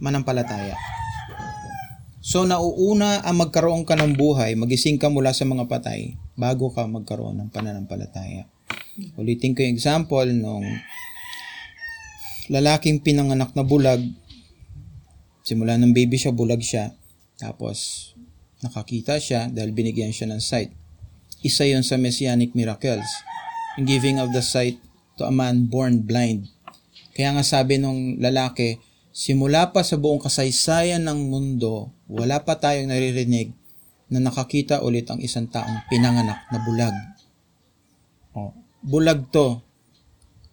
manampalataya. 0.00 0.78
So, 2.24 2.44
nauuna 2.44 3.24
ang 3.24 3.40
magkaroon 3.40 3.88
ka 3.88 3.96
ng 3.96 4.16
buhay, 4.16 4.52
magising 4.56 5.00
ka 5.00 5.08
mula 5.08 5.32
sa 5.32 5.48
mga 5.48 5.64
patay, 5.64 6.16
bago 6.36 6.68
ka 6.72 6.84
magkaroon 6.84 7.40
ng 7.40 7.48
pananampalataya. 7.48 8.48
Ulitin 9.18 9.54
ko 9.54 9.62
yung 9.62 9.74
example 9.78 10.28
nung 10.34 10.66
lalaking 12.50 12.98
pinanganak 12.98 13.54
na 13.54 13.62
bulag 13.62 14.02
Simula 15.48 15.80
ng 15.80 15.96
baby 15.96 16.20
siya, 16.20 16.36
bulag 16.36 16.60
siya. 16.60 16.92
Tapos, 17.40 18.12
nakakita 18.60 19.16
siya 19.16 19.48
dahil 19.48 19.72
binigyan 19.72 20.12
siya 20.12 20.28
ng 20.28 20.44
sight. 20.44 20.76
Isa 21.40 21.64
yon 21.64 21.80
sa 21.80 21.96
messianic 21.96 22.52
miracles. 22.52 23.08
In 23.80 23.88
giving 23.88 24.20
of 24.20 24.28
the 24.36 24.44
sight 24.44 24.76
to 25.16 25.24
a 25.24 25.32
man 25.32 25.72
born 25.72 26.04
blind. 26.04 26.52
Kaya 27.16 27.32
nga 27.32 27.40
sabi 27.40 27.80
nung 27.80 28.20
lalaki, 28.20 28.76
simula 29.08 29.72
pa 29.72 29.80
sa 29.80 29.96
buong 29.96 30.20
kasaysayan 30.20 31.00
ng 31.08 31.32
mundo, 31.32 31.96
wala 32.12 32.44
pa 32.44 32.60
tayong 32.60 32.92
naririnig 32.92 33.56
na 34.12 34.20
nakakita 34.20 34.84
ulit 34.84 35.08
ang 35.08 35.24
isang 35.24 35.48
taong 35.48 35.88
pinanganak 35.88 36.44
na 36.52 36.60
bulag. 36.60 36.92
Bulag 38.84 39.30
to. 39.34 39.62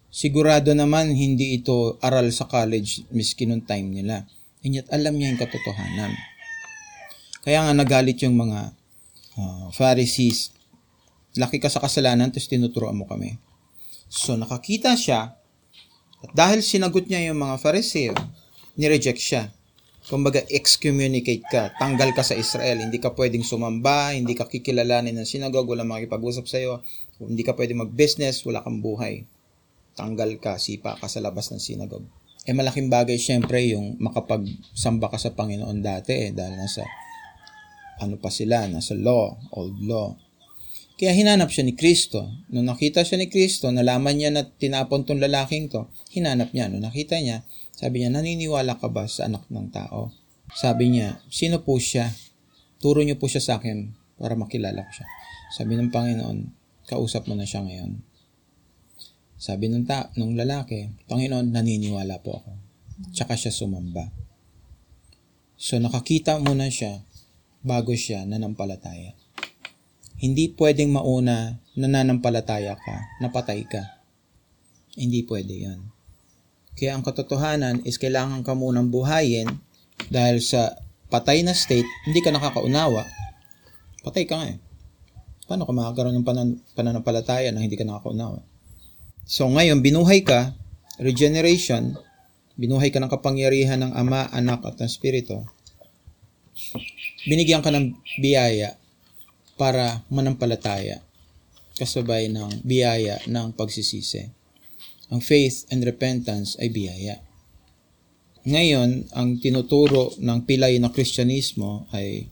Sigurado 0.09 0.71
naman 0.71 1.11
hindi 1.11 1.59
ito 1.59 1.99
aral 1.99 2.31
sa 2.31 2.47
college 2.47 3.03
miski 3.11 3.43
nung 3.43 3.63
time 3.63 3.91
nila. 3.91 4.23
And 4.63 4.81
alam 4.89 5.19
niya 5.19 5.35
yung 5.35 5.41
katotohanan. 5.41 6.11
Kaya 7.45 7.61
nga 7.61 7.73
nagalit 7.77 8.17
yung 8.25 8.39
mga 8.39 8.73
uh, 9.37 9.67
Pharisees. 9.75 10.55
Laki 11.35 11.59
ka 11.59 11.67
sa 11.67 11.83
kasalanan, 11.83 12.31
tapos 12.31 12.47
tinuturoan 12.47 12.95
mo 12.95 13.05
kami. 13.05 13.37
So 14.07 14.39
nakakita 14.39 14.95
siya, 14.95 15.35
at 16.25 16.31
dahil 16.33 16.65
sinagot 16.65 17.05
niya 17.05 17.29
yung 17.29 17.37
mga 17.37 17.61
Pharisee, 17.61 18.09
nireject 18.73 19.21
siya. 19.21 19.53
Kumbaga, 20.05 20.41
excommunicate 20.49 21.45
ka. 21.49 21.73
Tanggal 21.77 22.13
ka 22.13 22.21
sa 22.21 22.37
Israel. 22.37 22.81
Hindi 22.81 23.01
ka 23.01 23.13
pwedeng 23.13 23.41
sumamba, 23.41 24.13
hindi 24.13 24.37
ka 24.37 24.45
kikilalanin 24.49 25.17
ng 25.17 25.25
sinagog, 25.25 25.65
wala 25.65 25.81
makikipag-usap 25.81 26.45
sa'yo, 26.45 26.81
hindi 27.23 27.43
ka 27.47 27.55
pwedeng 27.55 27.87
mag-business, 27.87 28.43
wala 28.43 28.59
kang 28.59 28.83
buhay. 28.83 29.23
Tanggal 29.95 30.35
ka, 30.43 30.59
sipa 30.59 30.99
ka 30.99 31.07
sa 31.07 31.23
labas 31.23 31.47
ng 31.51 31.61
sinagog. 31.61 32.03
Eh 32.45 32.53
malaking 32.53 32.91
bagay 32.91 33.17
syempre 33.17 33.63
yung 33.73 33.97
makapagsamba 33.97 35.09
ka 35.09 35.17
sa 35.17 35.33
Panginoon 35.33 35.81
dati 35.81 36.29
eh, 36.29 36.31
dahil 36.35 36.59
nasa 36.59 36.85
ano 37.97 38.19
pa 38.19 38.27
sila, 38.27 38.67
nasa 38.67 38.93
law, 38.93 39.33
old 39.55 39.79
law. 39.81 40.13
Kaya 40.95 41.11
hinanap 41.11 41.51
siya 41.51 41.67
ni 41.67 41.75
Kristo. 41.75 42.23
Nung 42.51 42.71
nakita 42.71 43.03
siya 43.03 43.19
ni 43.19 43.27
Kristo, 43.27 43.67
nalaman 43.67 44.15
niya 44.15 44.31
na 44.31 44.47
tinapon 44.47 45.03
tong 45.03 45.19
lalaking 45.19 45.67
to, 45.67 45.91
hinanap 46.11 46.55
niya. 46.55 46.71
Nung 46.71 46.87
nakita 46.87 47.19
niya, 47.19 47.43
sabi 47.75 48.03
niya, 48.03 48.15
naniniwala 48.15 48.79
ka 48.79 48.87
ba 48.87 49.03
sa 49.03 49.27
anak 49.27 49.43
ng 49.51 49.75
tao? 49.75 50.15
Sabi 50.55 50.95
niya, 50.95 51.19
sino 51.27 51.59
po 51.67 51.75
siya? 51.75 52.15
Turo 52.79 53.03
niyo 53.03 53.19
po 53.19 53.27
siya 53.27 53.43
sa 53.43 53.53
akin 53.59 53.91
para 54.15 54.39
makilala 54.39 54.87
ko 54.87 54.91
siya. 55.03 55.07
Sabi 55.51 55.75
ng 55.75 55.91
Panginoon, 55.91 56.37
kausap 56.85 57.25
mo 57.29 57.33
na 57.33 57.45
siya 57.45 57.65
ngayon. 57.65 58.01
Sabi 59.35 59.67
ng, 59.67 59.83
ta- 59.83 60.09
ng 60.15 60.33
lalaki, 60.39 60.89
Panginoon, 61.11 61.51
naniniwala 61.51 62.23
po 62.23 62.39
ako. 62.39 62.51
Tsaka 63.11 63.35
siya 63.35 63.51
sumamba. 63.51 64.07
So 65.59 65.75
nakakita 65.79 66.39
muna 66.39 66.71
siya 66.71 67.03
bago 67.65 67.91
siya 67.95 68.23
nanampalataya. 68.23 69.15
Hindi 70.15 70.55
pwedeng 70.55 70.95
mauna 70.95 71.59
nananampalataya 71.75 72.79
ka, 72.79 73.19
napatay 73.19 73.67
ka. 73.67 73.99
Hindi 74.95 75.27
pwede 75.27 75.67
yan. 75.67 75.79
Kaya 76.75 76.95
ang 76.95 77.03
katotohanan 77.03 77.83
is 77.83 77.99
kailangan 77.99 78.43
ka 78.43 78.55
munang 78.55 78.91
buhayin 78.91 79.47
dahil 80.07 80.39
sa 80.39 80.75
patay 81.07 81.43
na 81.43 81.55
state, 81.55 81.87
hindi 82.07 82.19
ka 82.23 82.31
nakakaunawa. 82.31 83.03
Patay 84.03 84.27
ka 84.27 84.39
nga 84.39 84.47
eh. 84.55 84.59
Paano 85.45 85.69
ka 85.69 85.73
makakaroon 85.73 86.17
ng 86.17 86.25
panan- 86.25 86.57
pananampalataya 86.73 87.53
na 87.53 87.61
hindi 87.61 87.77
ka 87.77 87.85
nakakaunawa? 87.85 88.41
So 89.25 89.45
ngayon, 89.49 89.81
binuhay 89.81 90.25
ka, 90.25 90.53
regeneration, 91.01 91.97
binuhay 92.57 92.89
ka 92.89 92.97
ng 93.01 93.09
kapangyarihan 93.09 93.81
ng 93.81 93.91
Ama, 93.93 94.29
Anak 94.33 94.65
at 94.65 94.81
ng 94.81 94.89
Espiritu. 94.89 95.45
Binigyan 97.29 97.61
ka 97.61 97.73
ng 97.73 97.93
biyaya 98.21 98.77
para 99.57 100.05
manampalataya 100.13 101.01
kasabay 101.75 102.31
ng 102.31 102.63
biyaya 102.63 103.19
ng 103.27 103.51
pagsisisi. 103.53 104.31
Ang 105.11 105.21
faith 105.21 105.67
and 105.69 105.83
repentance 105.83 106.55
ay 106.57 106.71
biyaya. 106.71 107.19
Ngayon, 108.45 109.11
ang 109.11 109.41
tinuturo 109.41 110.13
ng 110.21 110.45
pilay 110.45 110.77
ng 110.79 110.91
Kristyanismo 110.93 111.89
ay 111.91 112.29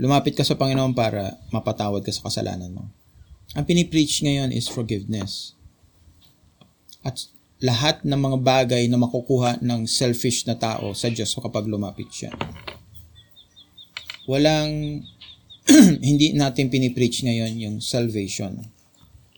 lumapit 0.00 0.32
ka 0.32 0.44
sa 0.44 0.56
Panginoon 0.56 0.96
para 0.96 1.36
mapatawad 1.52 2.00
ka 2.00 2.12
sa 2.12 2.24
kasalanan 2.28 2.72
mo. 2.72 2.84
Ang 3.52 3.64
pinipreach 3.68 4.24
ngayon 4.24 4.48
is 4.48 4.70
forgiveness. 4.70 5.52
At 7.04 7.28
lahat 7.60 8.00
ng 8.02 8.16
mga 8.16 8.38
bagay 8.40 8.82
na 8.88 8.96
makukuha 8.96 9.60
ng 9.60 9.84
selfish 9.84 10.48
na 10.48 10.56
tao 10.56 10.96
sa 10.96 11.12
Diyos 11.12 11.36
kapag 11.36 11.68
lumapit 11.68 12.08
siya. 12.08 12.32
Walang 14.24 15.02
hindi 16.08 16.34
natin 16.34 16.72
pinipreach 16.72 17.22
ngayon 17.22 17.52
yung 17.60 17.76
salvation. 17.78 18.66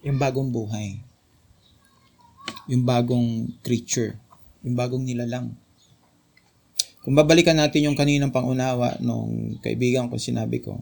Yung 0.07 0.17
bagong 0.17 0.49
buhay. 0.53 1.01
Yung 2.71 2.85
bagong 2.87 3.51
creature. 3.61 4.17
Yung 4.65 4.77
bagong 4.77 5.05
nilalang. 5.05 5.57
Kung 7.05 7.13
babalikan 7.13 7.61
natin 7.61 7.93
yung 7.93 7.99
kaninang 8.01 8.33
pangunawa 8.33 8.97
nung 9.05 9.61
kaibigan 9.61 10.09
ko, 10.09 10.17
sinabi 10.17 10.65
ko, 10.65 10.81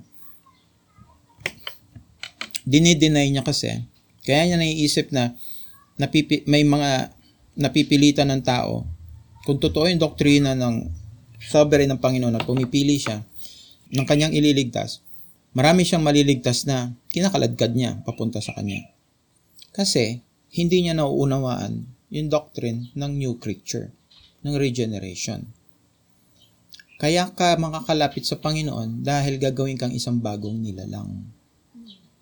dinideny 2.63 3.35
niya 3.35 3.43
kasi, 3.43 3.83
kaya 4.23 4.47
niya 4.47 4.57
naiisip 4.63 5.11
na 5.11 5.35
napipi, 5.99 6.47
may 6.47 6.63
mga 6.63 7.11
napipilitan 7.59 8.31
ng 8.31 8.43
tao, 8.47 8.87
kung 9.43 9.59
totoo 9.59 9.91
yung 9.91 9.99
doktrina 9.99 10.55
ng 10.55 10.87
sovereign 11.43 11.91
ng 11.91 11.99
Panginoon 11.99 12.39
na 12.39 12.47
pumipili 12.47 13.03
siya 13.03 13.27
ng 13.91 14.07
kanyang 14.07 14.31
ililigtas, 14.31 15.03
marami 15.59 15.83
siyang 15.83 16.07
maliligtas 16.07 16.71
na 16.71 16.95
kinakaladkad 17.11 17.75
niya 17.75 17.99
papunta 18.07 18.39
sa 18.39 18.55
kanya. 18.55 18.95
Kasi, 19.75 20.23
hindi 20.55 20.87
niya 20.87 20.95
nauunawaan 20.95 21.83
yung 22.15 22.31
doctrine 22.31 22.95
ng 22.95 23.13
new 23.19 23.43
creature, 23.43 23.91
ng 24.47 24.55
regeneration. 24.55 25.51
Kaya 27.03 27.35
ka 27.35 27.59
makakalapit 27.59 28.23
sa 28.23 28.39
Panginoon 28.39 29.03
dahil 29.03 29.35
gagawin 29.35 29.75
kang 29.75 29.91
isang 29.91 30.23
bagong 30.23 30.63
nilalang. 30.63 31.27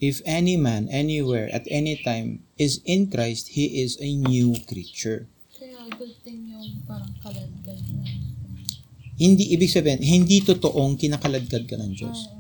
If 0.01 0.25
any 0.25 0.57
man, 0.57 0.89
anywhere, 0.89 1.53
at 1.53 1.69
any 1.69 2.01
time, 2.01 2.41
is 2.57 2.81
in 2.89 3.13
Christ, 3.13 3.53
he 3.53 3.85
is 3.85 4.01
a 4.01 4.09
new 4.09 4.57
creature. 4.65 5.29
Kaya 5.53 5.85
good 5.93 6.17
thing 6.25 6.49
yung 6.49 6.81
parang 6.89 7.13
kaladkad 7.21 7.77
na. 7.93 8.09
Hindi 9.21 9.53
ibig 9.53 9.69
sabihin, 9.69 10.01
hindi 10.01 10.41
totoong 10.41 10.97
kinakaladkad 10.97 11.69
ka 11.69 11.77
ng 11.77 11.93
Diyos. 11.93 12.33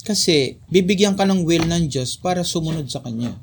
Kasi, 0.00 0.56
bibigyan 0.72 1.12
ka 1.12 1.28
ng 1.28 1.44
will 1.44 1.68
ng 1.68 1.92
Diyos 1.92 2.16
para 2.16 2.40
sumunod 2.40 2.88
sa 2.88 3.04
Kanya. 3.04 3.36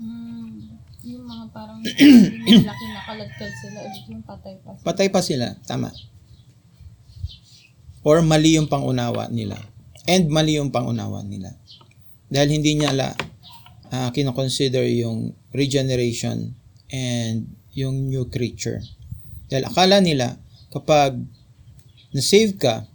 Hmm, 0.00 0.80
yung 1.04 1.28
mga 1.28 1.44
parang 1.52 1.84
hindi 2.40 2.64
laki 2.64 2.86
na 2.88 3.00
kaladkad 3.04 3.52
sila, 3.60 3.78
ulit 3.84 4.04
yung 4.08 4.24
patay 4.24 4.56
pa. 4.64 4.72
sila. 4.72 4.84
Patay 4.88 5.08
pa 5.12 5.20
sila, 5.20 5.46
tama. 5.68 5.92
Or 8.02 8.18
mali 8.22 8.58
yung 8.58 8.66
pangunawa 8.66 9.30
nila. 9.30 9.58
And 10.10 10.26
mali 10.26 10.58
yung 10.58 10.74
pangunawa 10.74 11.22
nila. 11.22 11.54
Dahil 12.26 12.58
hindi 12.58 12.74
niya 12.78 12.90
la 12.90 13.08
uh, 13.92 14.10
kinoconsider 14.10 14.82
yung 14.88 15.36
regeneration 15.54 16.56
and 16.90 17.46
yung 17.72 18.10
new 18.10 18.26
creature. 18.26 18.82
Dahil 19.46 19.68
akala 19.68 20.00
nila, 20.00 20.40
kapag 20.72 21.20
na-save 22.12 22.56
ka, 22.56 22.88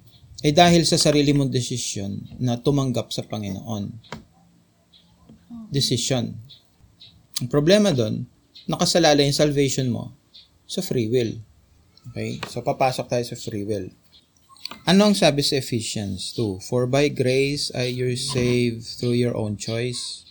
ay 0.45 0.53
dahil 0.53 0.85
sa 0.85 1.01
sarili 1.01 1.33
mong 1.33 1.49
desisyon 1.49 2.37
na 2.37 2.61
tumanggap 2.61 3.09
sa 3.09 3.25
Panginoon. 3.25 3.89
Decision. 5.73 6.33
Ang 7.41 7.49
problema 7.49 7.89
doon, 7.89 8.25
nakasalala 8.69 9.25
yung 9.25 9.33
salvation 9.33 9.89
mo 9.89 10.13
sa 10.69 10.85
free 10.85 11.09
will. 11.09 11.41
Okay? 12.13 12.37
So, 12.49 12.61
papasok 12.61 13.05
tayo 13.09 13.25
sa 13.25 13.37
free 13.37 13.65
will. 13.65 13.89
Ano 14.87 15.11
ang 15.11 15.15
sabi 15.15 15.43
sa 15.43 15.59
Ephesians 15.59 16.31
2? 16.31 16.63
For 16.63 16.87
by 16.87 17.11
grace 17.11 17.71
are 17.75 17.87
you 17.87 18.15
saved 18.15 18.87
through 18.99 19.19
your 19.19 19.35
own 19.35 19.59
choice. 19.59 20.23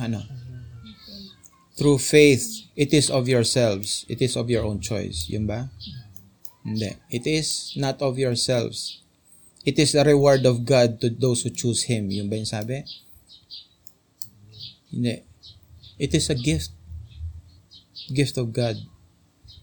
Ano? 0.00 0.24
Through 1.76 2.00
faith, 2.00 2.68
it 2.76 2.92
is 2.92 3.08
of 3.08 3.28
yourselves. 3.28 4.04
It 4.08 4.20
is 4.20 4.36
of 4.36 4.48
your 4.48 4.64
own 4.64 4.80
choice. 4.80 5.28
Yun 5.28 5.44
ba? 5.44 5.68
Hindi. 6.64 6.96
It 7.08 7.24
is 7.24 7.72
not 7.76 8.00
of 8.00 8.20
yourselves. 8.20 9.00
It 9.64 9.76
is 9.76 9.94
a 9.94 10.04
reward 10.04 10.44
of 10.44 10.64
God 10.64 11.00
to 11.00 11.08
those 11.08 11.42
who 11.42 11.50
choose 11.50 11.84
Him. 11.84 12.08
Yun 12.08 12.28
ba 12.28 12.36
yung 12.36 12.48
sabi? 12.48 12.84
Hindi. 14.92 15.24
It 16.00 16.16
is 16.16 16.28
a 16.28 16.36
gift. 16.36 16.72
Gift 18.12 18.36
of 18.40 18.52
God. 18.52 18.76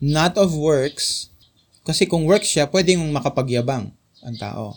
Not 0.01 0.37
of 0.37 0.53
works. 0.53 1.29
Kasi 1.87 2.03
kung 2.03 2.27
works 2.27 2.51
siya, 2.51 2.67
pwedeng 2.67 2.99
makapagyabang 3.15 3.87
ang 4.19 4.35
tao. 4.35 4.75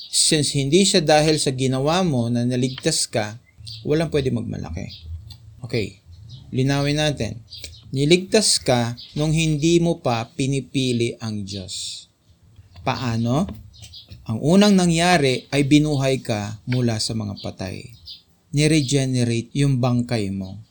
Since 0.00 0.56
hindi 0.56 0.88
siya 0.88 1.04
dahil 1.04 1.36
sa 1.36 1.52
ginawa 1.52 2.00
mo 2.00 2.32
na 2.32 2.48
naligtas 2.48 3.04
ka, 3.04 3.36
walang 3.84 4.08
pwede 4.08 4.32
magmalaki. 4.32 4.88
Okay. 5.60 6.00
Linawin 6.48 6.96
natin. 6.96 7.44
Niligtas 7.92 8.56
ka 8.56 8.96
nung 9.12 9.36
hindi 9.36 9.76
mo 9.76 10.00
pa 10.00 10.24
pinipili 10.24 11.20
ang 11.20 11.44
Diyos. 11.44 12.08
Paano? 12.80 13.44
Ang 14.24 14.38
unang 14.40 14.72
nangyari 14.72 15.44
ay 15.52 15.68
binuhay 15.68 16.24
ka 16.24 16.64
mula 16.64 16.96
sa 16.96 17.12
mga 17.12 17.36
patay. 17.44 17.92
Niregenerate 18.56 19.52
yung 19.52 19.76
bangkay 19.76 20.32
mo, 20.32 20.64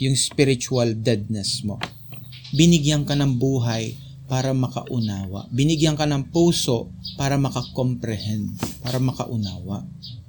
yung 0.00 0.16
spiritual 0.16 0.96
deadness 0.96 1.60
mo. 1.68 1.76
Binigyan 2.56 3.04
ka 3.04 3.12
ng 3.12 3.36
buhay 3.36 4.09
para 4.30 4.54
makaunawa. 4.54 5.50
Binigyan 5.50 5.98
ka 5.98 6.06
ng 6.06 6.30
puso 6.30 6.86
para 7.18 7.34
makakomprehend, 7.34 8.54
para 8.78 9.02
makaunawa. 9.02 9.82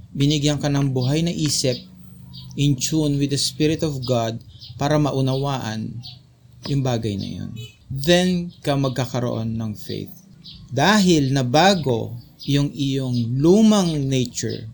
Binigyan 0.09 0.57
ka 0.57 0.73
ng 0.73 0.89
buhay 0.89 1.21
na 1.21 1.29
isip 1.29 1.77
in 2.57 2.73
tune 2.73 3.21
with 3.21 3.29
the 3.29 3.37
Spirit 3.37 3.85
of 3.85 4.01
God 4.01 4.41
para 4.81 4.97
maunawaan 4.97 6.01
yung 6.65 6.81
bagay 6.81 7.13
na 7.13 7.29
yun. 7.45 7.51
Then 7.93 8.49
ka 8.65 8.73
magkakaroon 8.73 9.53
ng 9.53 9.77
faith. 9.77 10.09
Dahil 10.73 11.29
nabago 11.29 12.17
yung 12.49 12.73
iyong 12.73 13.37
lumang 13.37 14.01
nature, 14.09 14.65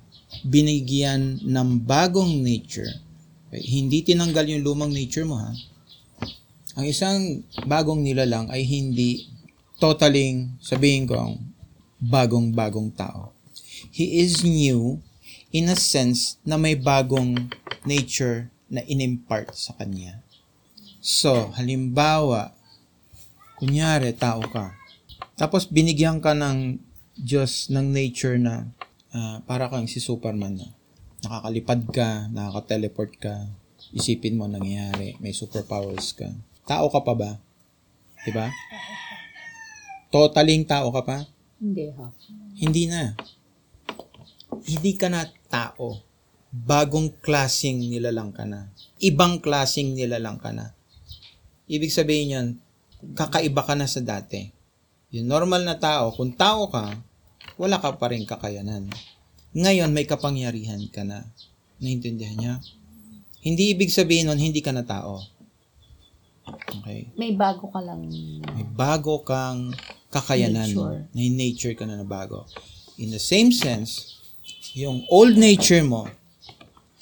binigyan 0.48 1.44
ng 1.44 1.84
bagong 1.84 2.40
nature. 2.40 2.88
Okay, 3.52 3.64
hindi 3.64 4.08
tinanggal 4.08 4.56
yung 4.56 4.64
lumang 4.64 4.96
nature 4.96 5.28
mo 5.28 5.36
ha. 5.36 5.52
Ang 6.78 6.94
isang 6.94 7.42
bagong 7.66 8.06
nilalang 8.06 8.54
ay 8.54 8.62
hindi 8.62 9.26
totaling 9.82 10.62
sabihin 10.62 11.10
ko 11.10 11.18
bagong-bagong 11.98 12.94
tao. 12.94 13.34
He 13.90 14.22
is 14.22 14.46
new 14.46 15.02
in 15.50 15.74
a 15.74 15.78
sense 15.78 16.38
na 16.46 16.54
may 16.54 16.78
bagong 16.78 17.50
nature 17.82 18.54
na 18.70 18.86
inimpart 18.86 19.58
sa 19.58 19.74
kanya. 19.74 20.22
So, 21.02 21.50
halimbawa, 21.58 22.54
kunyari, 23.58 24.14
tao 24.14 24.46
ka. 24.46 24.78
Tapos, 25.34 25.66
binigyan 25.66 26.22
ka 26.22 26.38
ng 26.38 26.78
Diyos 27.18 27.74
ng 27.74 27.90
nature 27.90 28.38
na 28.38 28.70
ah, 29.18 29.42
para 29.50 29.66
kang 29.66 29.90
si 29.90 29.98
Superman 29.98 30.62
na. 30.62 30.70
Nakakalipad 31.26 31.90
ka, 31.90 32.30
nakaka-teleport 32.30 33.12
ka, 33.18 33.50
isipin 33.98 34.38
mo 34.38 34.46
nangyayari, 34.46 35.18
may 35.18 35.34
superpowers 35.34 36.14
ka. 36.14 36.30
Tao 36.68 36.92
ka 36.92 37.00
pa 37.00 37.16
ba? 37.16 37.32
Diba? 38.28 38.52
Totaling 40.12 40.68
tao 40.68 40.92
ka 40.92 41.02
pa? 41.02 41.18
Hindi 41.64 41.88
ha. 41.96 42.12
Hindi 42.60 42.84
na. 42.92 43.16
Hindi 44.68 44.92
ka 45.00 45.08
na 45.08 45.24
tao. 45.48 46.04
Bagong 46.52 47.24
klasing 47.24 47.80
nilalang 47.88 48.36
ka 48.36 48.44
na. 48.44 48.68
Ibang 49.00 49.40
klasing 49.40 49.96
nilalang 49.96 50.44
ka 50.44 50.52
na. 50.52 50.76
Ibig 51.72 51.92
sabihin 51.92 52.36
yun, 52.36 52.48
kakaiba 53.16 53.64
ka 53.64 53.76
na 53.76 53.88
sa 53.88 54.04
dati. 54.04 54.52
Yung 55.16 55.32
normal 55.32 55.64
na 55.64 55.80
tao, 55.80 56.12
kung 56.16 56.36
tao 56.36 56.68
ka, 56.68 57.00
wala 57.56 57.80
ka 57.80 57.96
pa 57.96 58.12
rin 58.12 58.28
kakayanan. 58.28 58.92
Ngayon, 59.56 59.96
may 59.96 60.04
kapangyarihan 60.04 60.84
ka 60.92 61.08
na. 61.08 61.24
Naintindihan 61.80 62.36
niya? 62.36 62.54
Hindi 63.40 63.72
ibig 63.72 63.94
sabihin 63.94 64.28
nun, 64.28 64.40
hindi 64.42 64.60
ka 64.60 64.76
na 64.76 64.84
tao. 64.84 65.37
Okay? 66.48 67.12
May 67.20 67.36
bago 67.36 67.68
ka 67.68 67.84
lang. 67.84 68.08
May 68.56 68.66
bago 68.66 69.22
kang 69.28 69.76
kakayanan. 70.10 70.72
Nature. 70.72 70.98
May 71.12 71.30
nature 71.30 71.76
ka 71.76 71.84
na 71.84 72.00
na 72.00 72.08
bago. 72.08 72.48
In 72.98 73.12
the 73.12 73.22
same 73.22 73.52
sense, 73.52 74.18
yung 74.74 75.04
old 75.12 75.36
nature 75.36 75.84
mo, 75.84 76.08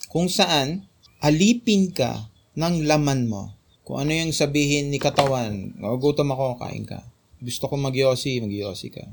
kung 0.10 0.28
saan 0.28 0.88
alipin 1.22 1.92
ka 1.92 2.28
ng 2.56 2.88
laman 2.88 3.28
mo. 3.28 3.52
Kung 3.86 4.02
ano 4.02 4.12
yung 4.14 4.34
sabihin 4.34 4.90
ni 4.90 4.98
katawan, 4.98 5.78
nagugutom 5.78 6.34
ako, 6.34 6.58
kain 6.58 6.86
ka. 6.90 7.06
Gusto 7.38 7.70
kong 7.70 7.86
magyosi, 7.86 8.42
magyosi 8.42 8.90
ka. 8.90 9.06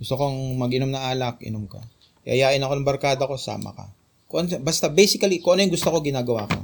Gusto 0.00 0.16
kong 0.16 0.56
mag-inom 0.56 0.88
na 0.88 1.12
alak, 1.12 1.44
inom 1.44 1.68
ka. 1.68 1.84
Yayain 2.24 2.62
ako 2.64 2.72
ng 2.80 2.88
barkada 2.88 3.28
ko, 3.28 3.36
sama 3.36 3.76
ka. 3.76 3.92
Kung, 4.30 4.48
ano- 4.48 4.62
basta 4.64 4.88
basically, 4.88 5.44
kung 5.44 5.58
ano 5.58 5.68
yung 5.68 5.74
gusto 5.76 5.92
ko, 5.92 6.00
ginagawa 6.00 6.48
ko. 6.48 6.60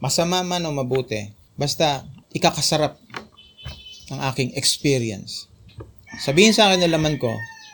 Masama 0.00 0.40
man 0.40 0.64
o 0.64 0.72
mabuti, 0.72 1.28
basta 1.58 2.06
ikakasarap 2.32 2.96
ng 4.14 4.20
aking 4.32 4.54
experience. 4.54 5.50
Sabihin 6.22 6.56
sa 6.56 6.70
akin 6.70 6.86
na 6.86 6.94
laman 6.94 7.20
ko, 7.20 7.28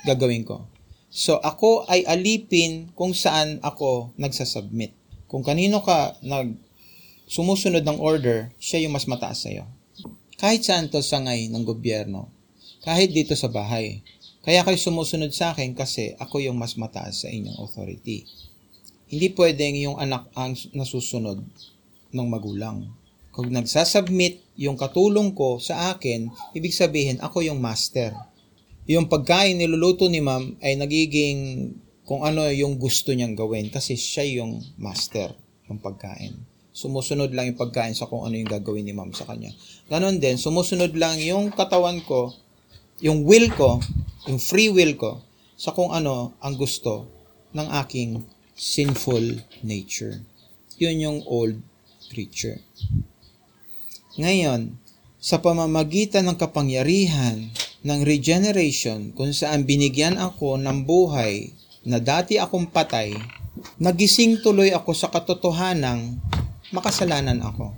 gagawin 0.08 0.42
ko. 0.42 0.66
So, 1.14 1.38
ako 1.38 1.86
ay 1.86 2.02
alipin 2.10 2.90
kung 2.98 3.14
saan 3.14 3.62
ako 3.62 4.10
nagsasubmit. 4.18 4.90
Kung 5.30 5.46
kanino 5.46 5.78
ka 5.78 6.18
nag 6.26 6.58
sumusunod 7.30 7.86
ng 7.86 8.02
order, 8.02 8.50
siya 8.58 8.82
yung 8.82 8.98
mas 8.98 9.06
mataas 9.06 9.46
sa'yo. 9.46 9.64
Kahit 10.34 10.66
saan 10.66 10.90
to 10.90 10.98
sangay 11.00 11.46
ng 11.46 11.62
gobyerno. 11.62 12.34
Kahit 12.82 13.14
dito 13.14 13.32
sa 13.38 13.46
bahay. 13.46 14.02
Kaya 14.44 14.60
kayo 14.60 14.76
sumusunod 14.76 15.32
sa 15.32 15.56
akin 15.56 15.72
kasi 15.72 16.12
ako 16.20 16.42
yung 16.42 16.58
mas 16.58 16.76
mataas 16.76 17.24
sa 17.24 17.32
inyong 17.32 17.56
authority. 17.62 18.28
Hindi 19.08 19.32
pwedeng 19.32 19.78
yung 19.78 19.96
anak 19.96 20.28
ang 20.36 20.52
nasusunod 20.76 21.40
ng 22.12 22.26
magulang. 22.28 22.90
Kung 23.34 23.50
nagsasubmit 23.50 24.46
yung 24.54 24.78
katulong 24.78 25.34
ko 25.34 25.58
sa 25.58 25.90
akin, 25.90 26.30
ibig 26.54 26.70
sabihin 26.70 27.18
ako 27.18 27.42
yung 27.42 27.58
master. 27.58 28.14
Yung 28.86 29.10
pagkain 29.10 29.58
niluluto 29.58 30.06
ni 30.06 30.22
ma'am 30.22 30.54
ay 30.62 30.78
nagiging 30.78 31.74
kung 32.06 32.22
ano 32.22 32.46
yung 32.54 32.78
gusto 32.78 33.10
niyang 33.10 33.34
gawin 33.34 33.74
kasi 33.74 33.98
siya 33.98 34.22
yung 34.38 34.62
master 34.78 35.34
ng 35.66 35.82
pagkain. 35.82 36.38
Sumusunod 36.70 37.34
lang 37.34 37.50
yung 37.50 37.58
pagkain 37.58 37.98
sa 37.98 38.06
kung 38.06 38.22
ano 38.22 38.38
yung 38.38 38.46
gagawin 38.46 38.86
ni 38.86 38.94
ma'am 38.94 39.10
sa 39.10 39.26
kanya. 39.26 39.50
Ganon 39.90 40.22
din, 40.22 40.38
sumusunod 40.38 40.94
lang 40.94 41.18
yung 41.18 41.50
katawan 41.50 41.98
ko, 42.06 42.30
yung 43.02 43.26
will 43.26 43.50
ko, 43.58 43.82
yung 44.30 44.38
free 44.38 44.70
will 44.70 44.94
ko, 44.94 45.26
sa 45.58 45.74
kung 45.74 45.90
ano 45.90 46.38
ang 46.38 46.54
gusto 46.54 47.10
ng 47.50 47.66
aking 47.82 48.22
sinful 48.54 49.42
nature. 49.66 50.22
Yun 50.78 51.02
yung 51.02 51.18
old 51.26 51.58
creature. 52.14 52.62
Ngayon, 54.14 54.78
sa 55.18 55.42
pamamagitan 55.42 56.30
ng 56.30 56.38
kapangyarihan 56.38 57.50
ng 57.82 58.00
regeneration 58.06 59.10
kung 59.10 59.34
saan 59.34 59.66
binigyan 59.66 60.22
ako 60.22 60.54
ng 60.54 60.86
buhay 60.86 61.50
na 61.82 61.98
dati 61.98 62.38
akong 62.38 62.70
patay, 62.70 63.10
nagising 63.82 64.38
tuloy 64.38 64.70
ako 64.70 64.94
sa 64.94 65.10
katotohanang 65.10 66.14
makasalanan 66.70 67.42
ako. 67.42 67.74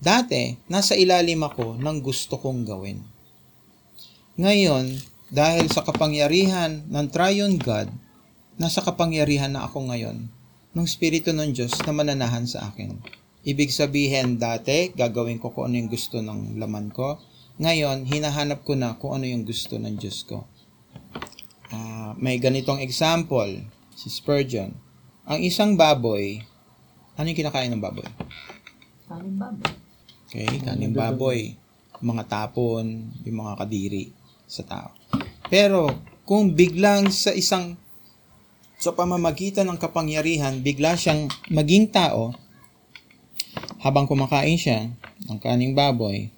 Dati, 0.00 0.56
nasa 0.64 0.96
ilalim 0.96 1.44
ako 1.44 1.76
ng 1.76 1.96
gusto 2.00 2.40
kong 2.40 2.64
gawin. 2.64 3.04
Ngayon, 4.40 4.96
dahil 5.28 5.68
sa 5.68 5.84
kapangyarihan 5.84 6.80
ng 6.88 7.06
Triune 7.12 7.60
God, 7.60 7.92
nasa 8.56 8.80
kapangyarihan 8.80 9.52
na 9.52 9.68
ako 9.68 9.92
ngayon 9.92 10.37
ng 10.78 10.86
Espiritu 10.86 11.34
ng 11.34 11.50
Diyos 11.50 11.74
na 11.82 11.90
mananahan 11.90 12.46
sa 12.46 12.70
akin. 12.70 13.02
Ibig 13.42 13.74
sabihin, 13.74 14.38
dati, 14.38 14.94
gagawin 14.94 15.42
ko 15.42 15.50
kung 15.50 15.66
ano 15.66 15.82
yung 15.82 15.90
gusto 15.90 16.22
ng 16.22 16.54
laman 16.54 16.94
ko. 16.94 17.18
Ngayon, 17.58 18.06
hinahanap 18.06 18.62
ko 18.62 18.78
na 18.78 18.94
kung 18.94 19.18
ano 19.18 19.26
yung 19.26 19.42
gusto 19.42 19.74
ng 19.74 19.98
Diyos 19.98 20.22
ko. 20.22 20.46
Ah, 21.74 22.14
may 22.14 22.38
ganitong 22.38 22.78
example, 22.78 23.58
si 23.98 24.06
Spurgeon. 24.06 24.70
Ang 25.26 25.42
isang 25.42 25.74
baboy, 25.74 26.38
ano 27.18 27.26
yung 27.26 27.38
kinakain 27.42 27.74
ng 27.74 27.82
baboy? 27.82 28.06
Kanin 29.10 29.34
baboy. 29.34 29.74
Okay, 30.30 30.46
kaning 30.62 30.94
baboy, 30.94 31.58
mga 31.98 32.22
tapon, 32.30 33.10
yung 33.26 33.38
mga 33.42 33.58
kadiri 33.58 34.14
sa 34.46 34.62
tao. 34.62 34.94
Pero 35.50 35.90
kung 36.22 36.54
biglang 36.54 37.10
sa 37.10 37.34
isang 37.34 37.74
sa 38.78 38.94
pamamagitan 38.94 39.66
ng 39.66 39.78
kapangyarihan, 39.82 40.62
bigla 40.62 40.94
siyang 40.94 41.26
maging 41.50 41.90
tao, 41.90 42.30
habang 43.82 44.06
kumakain 44.06 44.54
siya 44.54 44.94
ng 45.26 45.38
kaning 45.42 45.74
baboy, 45.74 46.30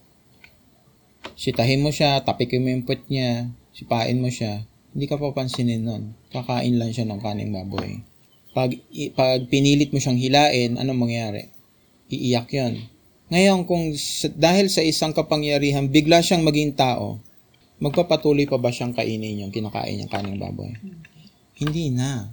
sitahin 1.36 1.84
mo 1.84 1.92
siya, 1.92 2.24
tapikin 2.24 2.64
mo 2.64 2.72
yung 2.72 2.88
put 2.88 3.04
niya, 3.12 3.52
sipain 3.76 4.16
mo 4.16 4.32
siya, 4.32 4.64
hindi 4.96 5.04
ka 5.04 5.20
papansinin 5.20 5.84
nun. 5.84 6.16
Kakain 6.32 6.80
lang 6.80 6.90
siya 6.90 7.04
ng 7.06 7.20
kaning 7.20 7.52
baboy. 7.52 8.00
Pag, 8.56 8.74
pag 9.14 9.44
pinilit 9.46 9.92
mo 9.94 10.00
siyang 10.00 10.18
hilain, 10.18 10.80
anong 10.80 10.98
mangyari? 10.98 11.46
Iiyak 12.10 12.50
yon. 12.50 12.74
Ngayon, 13.30 13.62
kung 13.68 13.94
dahil 14.34 14.66
sa 14.66 14.82
isang 14.82 15.14
kapangyarihan, 15.14 15.86
bigla 15.86 16.18
siyang 16.18 16.42
maging 16.42 16.74
tao, 16.74 17.22
magpapatuloy 17.78 18.50
pa 18.50 18.58
ba 18.58 18.74
siyang 18.74 18.90
kainin 18.90 19.46
yung 19.46 19.54
kinakain 19.54 20.02
niyang 20.02 20.10
kaning 20.10 20.40
baboy? 20.40 20.74
Hindi 21.60 21.92
na. 21.92 22.32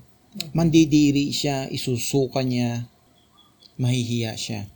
Mandidiri 0.56 1.36
siya, 1.36 1.68
isusuka 1.68 2.40
niya, 2.48 2.88
mahihiya 3.76 4.40
siya, 4.40 4.72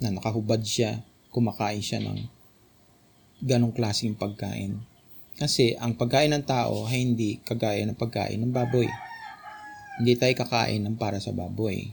na 0.00 0.08
nakahubad 0.08 0.64
siya, 0.64 1.04
kumakain 1.28 1.84
siya 1.84 2.00
ng 2.00 2.24
ganong 3.44 3.76
klaseng 3.76 4.16
pagkain. 4.16 4.80
Kasi 5.36 5.76
ang 5.76 6.00
pagkain 6.00 6.32
ng 6.32 6.48
tao 6.48 6.88
ay 6.88 7.04
hindi 7.04 7.36
kagaya 7.44 7.84
ng 7.84 7.98
pagkain 7.98 8.40
ng 8.40 8.54
baboy. 8.56 8.88
Hindi 10.00 10.16
tayo 10.16 10.32
kakain 10.32 10.80
ng 10.80 10.96
para 10.96 11.20
sa 11.20 11.36
baboy. 11.36 11.92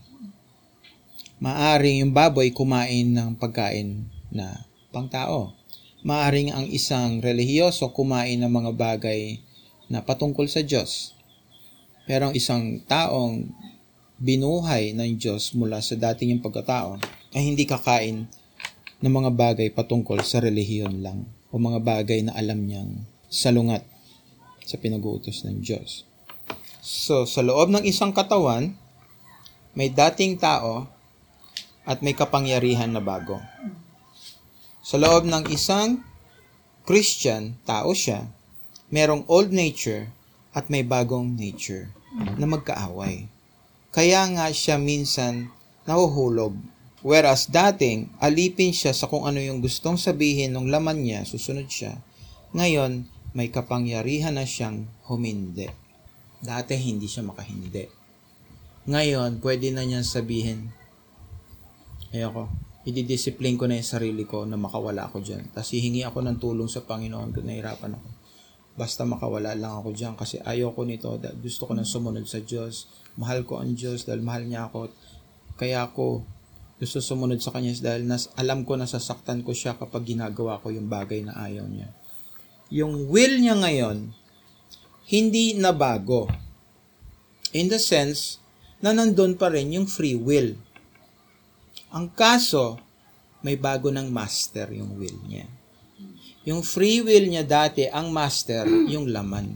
Maaring 1.44 2.08
yung 2.08 2.16
baboy 2.16 2.56
kumain 2.56 3.12
ng 3.12 3.36
pagkain 3.36 4.08
na 4.32 4.64
pangtao. 4.96 5.58
Maaring 6.08 6.56
ang 6.56 6.66
isang 6.72 7.20
relihiyoso 7.20 7.92
kumain 7.92 8.40
ng 8.40 8.50
mga 8.50 8.72
bagay 8.80 9.44
na 9.92 10.00
patungkol 10.00 10.48
sa 10.48 10.64
Diyos. 10.64 11.20
Pero 12.10 12.30
ang 12.30 12.34
isang 12.34 12.82
taong 12.86 13.50
binuhay 14.22 14.94
ng 14.94 15.18
Diyos 15.18 15.54
mula 15.58 15.82
sa 15.82 15.98
dating 15.98 16.38
yung 16.38 16.44
pagkatao 16.46 17.02
ay 17.34 17.42
hindi 17.42 17.66
kakain 17.66 18.30
ng 19.02 19.14
mga 19.14 19.32
bagay 19.34 19.68
patungkol 19.74 20.22
sa 20.22 20.38
relihiyon 20.38 21.02
lang 21.02 21.26
o 21.50 21.58
mga 21.58 21.82
bagay 21.82 22.22
na 22.22 22.38
alam 22.38 22.62
niyang 22.62 23.02
salungat 23.34 23.82
sa 24.62 24.78
pinag-uutos 24.78 25.42
ng 25.42 25.58
Diyos. 25.58 26.06
So, 26.82 27.26
sa 27.26 27.42
loob 27.42 27.74
ng 27.74 27.86
isang 27.86 28.14
katawan, 28.14 28.78
may 29.74 29.90
dating 29.90 30.38
tao 30.38 30.86
at 31.82 32.06
may 32.06 32.14
kapangyarihan 32.14 32.94
na 32.94 33.02
bago. 33.02 33.42
Sa 34.86 35.02
loob 35.02 35.26
ng 35.26 35.50
isang 35.50 36.06
Christian, 36.86 37.58
tao 37.66 37.94
siya, 37.94 38.30
merong 38.94 39.26
old 39.30 39.50
nature 39.50 40.10
at 40.52 40.68
may 40.68 40.84
bagong 40.84 41.36
nature 41.36 41.88
na 42.36 42.46
magkaaway. 42.48 43.28
Kaya 43.92 44.24
nga 44.36 44.48
siya 44.52 44.80
minsan 44.80 45.52
nahuhulog. 45.88 46.56
Whereas 47.02 47.50
dating, 47.50 48.14
alipin 48.22 48.72
siya 48.72 48.94
sa 48.94 49.10
kung 49.10 49.26
ano 49.26 49.42
yung 49.42 49.60
gustong 49.60 49.98
sabihin 49.98 50.54
ng 50.54 50.70
laman 50.70 51.02
niya, 51.02 51.26
susunod 51.26 51.66
siya. 51.66 51.98
Ngayon, 52.54 53.10
may 53.34 53.50
kapangyarihan 53.50 54.38
na 54.38 54.46
siyang 54.46 54.86
humindi. 55.10 55.66
Dati 56.44 56.78
hindi 56.78 57.10
siya 57.10 57.26
makahindi. 57.26 57.90
Ngayon, 58.86 59.42
pwede 59.42 59.74
na 59.74 59.82
niya 59.82 60.06
sabihin, 60.06 60.70
ayoko, 62.14 62.54
ididiscipline 62.86 63.58
ko 63.58 63.66
na 63.70 63.78
yung 63.78 63.88
sarili 63.88 64.24
ko 64.26 64.46
na 64.46 64.58
makawala 64.58 65.10
ako 65.10 65.22
dyan. 65.22 65.50
Tapos 65.54 65.74
hihingi 65.74 66.06
ako 66.06 66.22
ng 66.26 66.38
tulong 66.38 66.70
sa 66.70 66.86
Panginoon 66.86 67.30
kung 67.34 67.46
nahirapan 67.46 67.98
ako. 67.98 68.08
Basta 68.76 69.04
makawala 69.04 69.52
lang 69.54 69.84
ako 69.84 69.92
dyan 69.92 70.16
kasi 70.16 70.40
ayoko 70.42 70.88
nito. 70.88 71.12
Gusto 71.44 71.68
ko 71.68 71.76
nang 71.76 71.88
sumunod 71.88 72.24
sa 72.26 72.40
Diyos. 72.40 72.88
Mahal 73.20 73.44
ko 73.44 73.60
ang 73.60 73.76
Diyos 73.76 74.08
dahil 74.08 74.24
mahal 74.24 74.48
niya 74.48 74.72
ako. 74.72 74.92
Kaya 75.60 75.86
ako 75.86 76.24
gusto 76.82 76.98
sumunod 76.98 77.38
sa 77.38 77.54
Kanya 77.54 77.78
dahil 77.78 78.10
nas, 78.10 78.34
alam 78.34 78.66
ko 78.66 78.74
na 78.74 78.90
sasaktan 78.90 79.46
ko 79.46 79.54
siya 79.54 79.78
kapag 79.78 80.02
ginagawa 80.02 80.58
ko 80.58 80.74
yung 80.74 80.90
bagay 80.90 81.22
na 81.22 81.38
ayaw 81.38 81.70
niya. 81.70 81.94
Yung 82.74 83.06
will 83.06 83.38
niya 83.38 83.54
ngayon, 83.54 84.10
hindi 85.06 85.54
na 85.54 85.70
bago. 85.78 86.26
In 87.54 87.70
the 87.70 87.78
sense 87.78 88.42
na 88.82 88.98
nandun 88.98 89.38
pa 89.38 89.54
rin 89.54 89.70
yung 89.78 89.86
free 89.86 90.18
will. 90.18 90.58
Ang 91.94 92.10
kaso, 92.18 92.82
may 93.46 93.62
bago 93.62 93.94
ng 93.94 94.10
master 94.10 94.74
yung 94.74 94.98
will 94.98 95.22
niya. 95.30 95.46
Yung 96.42 96.66
free 96.66 97.06
will 97.06 97.30
niya 97.30 97.46
dati, 97.46 97.86
ang 97.86 98.10
master, 98.10 98.66
yung 98.90 99.14
laman. 99.14 99.54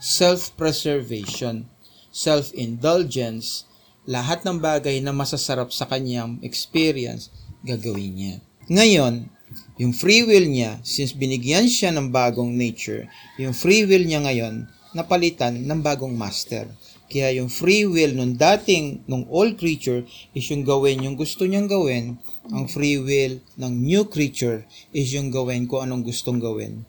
Self-preservation, 0.00 1.68
self-indulgence, 2.08 3.68
lahat 4.08 4.48
ng 4.48 4.56
bagay 4.64 4.96
na 5.04 5.12
masasarap 5.12 5.68
sa 5.68 5.84
kanyang 5.84 6.40
experience, 6.40 7.28
gagawin 7.60 8.16
niya. 8.16 8.34
Ngayon, 8.72 9.28
yung 9.76 9.92
free 9.92 10.24
will 10.24 10.48
niya, 10.48 10.80
since 10.80 11.12
binigyan 11.12 11.68
siya 11.68 11.92
ng 11.92 12.08
bagong 12.08 12.48
nature, 12.48 13.04
yung 13.36 13.52
free 13.52 13.84
will 13.84 14.08
niya 14.08 14.24
ngayon, 14.24 14.64
napalitan 14.96 15.52
ng 15.68 15.80
bagong 15.84 16.16
master. 16.16 16.64
Kaya 17.08 17.40
yung 17.40 17.48
free 17.48 17.88
will 17.88 18.12
nung 18.12 18.36
dating, 18.36 19.00
nung 19.08 19.24
old 19.32 19.56
creature, 19.56 20.04
is 20.36 20.44
yung 20.52 20.60
gawin 20.60 21.00
yung 21.00 21.16
gusto 21.16 21.48
niyang 21.48 21.64
gawin. 21.64 22.20
Ang 22.52 22.68
free 22.68 23.00
will 23.00 23.40
ng 23.56 23.74
new 23.80 24.04
creature 24.12 24.68
is 24.92 25.16
yung 25.16 25.32
gawin 25.32 25.64
kung 25.64 25.88
anong 25.88 26.04
gustong 26.04 26.36
gawin. 26.36 26.84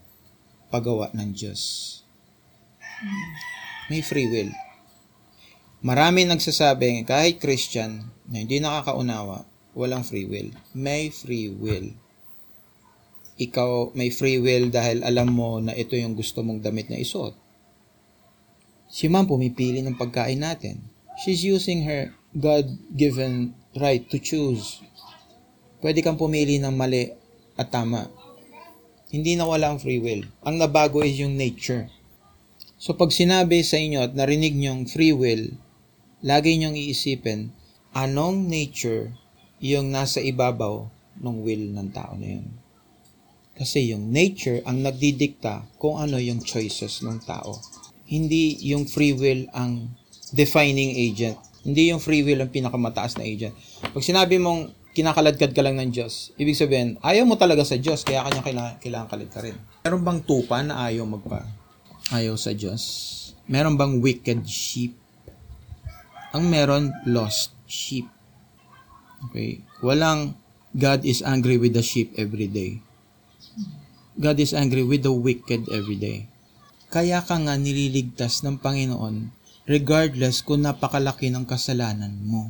Pagawa 0.68 1.08
ng 1.16 1.32
Diyos. 1.32 1.62
May 3.88 4.04
free 4.04 4.28
will. 4.28 4.52
Marami 5.80 6.28
nagsasabi, 6.28 7.08
kahit 7.08 7.40
Christian, 7.40 8.12
na 8.28 8.44
hindi 8.44 8.60
nakakaunawa, 8.60 9.48
walang 9.72 10.04
free 10.04 10.28
will. 10.28 10.52
May 10.76 11.08
free 11.16 11.48
will. 11.48 11.96
Ikaw 13.40 13.96
may 13.96 14.12
free 14.12 14.36
will 14.36 14.68
dahil 14.68 15.00
alam 15.00 15.32
mo 15.32 15.64
na 15.64 15.72
ito 15.72 15.96
yung 15.96 16.12
gusto 16.12 16.44
mong 16.44 16.60
damit 16.60 16.92
na 16.92 17.00
isuot. 17.00 17.32
Si 18.90 19.06
ma'am 19.06 19.30
pumipili 19.30 19.86
ng 19.86 19.94
pagkain 19.94 20.42
natin. 20.42 20.82
She's 21.22 21.46
using 21.46 21.86
her 21.86 22.10
God-given 22.34 23.54
right 23.78 24.02
to 24.10 24.18
choose. 24.18 24.82
Pwede 25.78 26.02
kang 26.02 26.18
pumili 26.18 26.58
ng 26.58 26.74
mali 26.74 27.14
at 27.54 27.70
tama. 27.70 28.10
Hindi 29.14 29.38
na 29.38 29.46
wala 29.46 29.74
ang 29.74 29.80
free 29.82 30.02
will. 30.02 30.26
Ang 30.42 30.58
nabago 30.58 31.06
is 31.06 31.22
yung 31.22 31.38
nature. 31.38 31.86
So 32.82 32.98
pag 32.98 33.14
sinabi 33.14 33.62
sa 33.62 33.78
inyo 33.78 34.02
at 34.02 34.18
narinig 34.18 34.58
nyong 34.58 34.90
free 34.90 35.14
will, 35.14 35.54
lagi 36.26 36.58
nyong 36.58 36.74
iisipin, 36.74 37.54
anong 37.94 38.50
nature 38.50 39.14
yung 39.62 39.94
nasa 39.94 40.18
ibabaw 40.18 40.90
ng 41.20 41.38
will 41.46 41.66
ng 41.78 41.90
tao 41.94 42.18
na 42.18 42.40
yun. 42.40 42.48
Kasi 43.54 43.92
yung 43.92 44.10
nature 44.10 44.64
ang 44.64 44.82
nagdidikta 44.82 45.68
kung 45.76 46.00
ano 46.00 46.16
yung 46.16 46.40
choices 46.40 47.04
ng 47.04 47.20
tao. 47.28 47.60
Hindi 48.10 48.58
yung 48.74 48.90
free 48.90 49.14
will 49.14 49.46
ang 49.54 49.94
defining 50.34 50.98
agent. 50.98 51.38
Hindi 51.62 51.94
yung 51.94 52.02
free 52.02 52.26
will 52.26 52.42
ang 52.42 52.50
pinakamataas 52.50 53.22
na 53.22 53.26
agent. 53.30 53.54
Pag 53.94 54.02
sinabi 54.02 54.42
mong 54.42 54.74
kinakaladkad 54.98 55.54
ka 55.54 55.62
lang 55.62 55.78
ng 55.78 55.94
Diyos, 55.94 56.34
ibig 56.42 56.58
sabihin, 56.58 56.98
ayaw 57.06 57.24
mo 57.30 57.38
talaga 57.38 57.62
sa 57.62 57.78
Diyos, 57.78 58.02
kaya 58.02 58.26
kanya 58.26 58.42
kailangan, 58.42 58.74
kailangan 58.82 59.08
kalad 59.08 59.30
ka 59.30 59.40
rin. 59.46 59.56
Meron 59.86 60.02
bang 60.02 60.20
tupa 60.26 60.66
na 60.66 60.90
ayaw 60.90 61.06
magpa 61.06 61.46
ayaw 62.10 62.36
sa 62.38 62.54
Diyos? 62.54 62.82
Meron 63.50 63.78
bang 63.78 64.02
wicked 64.02 64.46
sheep? 64.46 64.94
Ang 66.34 66.50
meron, 66.50 66.94
lost 67.10 67.54
sheep. 67.66 68.06
Okay? 69.30 69.66
Walang 69.82 70.38
God 70.78 71.02
is 71.02 71.26
angry 71.26 71.58
with 71.58 71.74
the 71.74 71.82
sheep 71.82 72.14
every 72.14 72.46
day. 72.46 72.82
God 74.20 74.38
is 74.38 74.54
angry 74.54 74.86
with 74.86 75.02
the 75.02 75.14
wicked 75.14 75.66
every 75.74 75.98
day. 75.98 76.29
Kaya 76.90 77.22
ka 77.22 77.38
nga 77.38 77.54
nililigtas 77.54 78.42
ng 78.42 78.58
Panginoon 78.58 79.40
regardless 79.70 80.42
kung 80.42 80.66
napakalaki 80.66 81.30
ng 81.30 81.46
kasalanan 81.46 82.18
mo. 82.26 82.50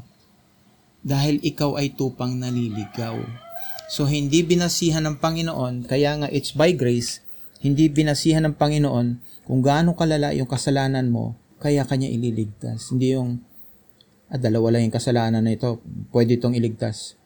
Dahil 1.04 1.44
ikaw 1.44 1.76
ay 1.76 1.92
tupang 1.92 2.40
naliligaw. 2.40 3.20
So, 3.92 4.08
hindi 4.08 4.40
binasihan 4.48 5.04
ng 5.04 5.20
Panginoon, 5.20 5.84
kaya 5.84 6.16
nga 6.16 6.32
it's 6.32 6.56
by 6.56 6.72
grace, 6.72 7.20
hindi 7.60 7.92
binasihan 7.92 8.48
ng 8.48 8.56
Panginoon 8.56 9.20
kung 9.44 9.60
gaano 9.60 10.00
kalala 10.00 10.32
yung 10.32 10.48
kasalanan 10.48 11.12
mo, 11.12 11.36
kaya 11.60 11.84
kanya 11.84 12.08
ililigtas. 12.08 12.96
Hindi 12.96 13.20
yung, 13.20 13.44
ah, 14.32 14.40
dalawa 14.40 14.80
lang 14.80 14.88
yung 14.88 14.96
kasalanan 14.96 15.44
na 15.44 15.60
ito, 15.60 15.84
pwede 16.16 16.40
itong 16.40 16.56
iligtas. 16.56 17.20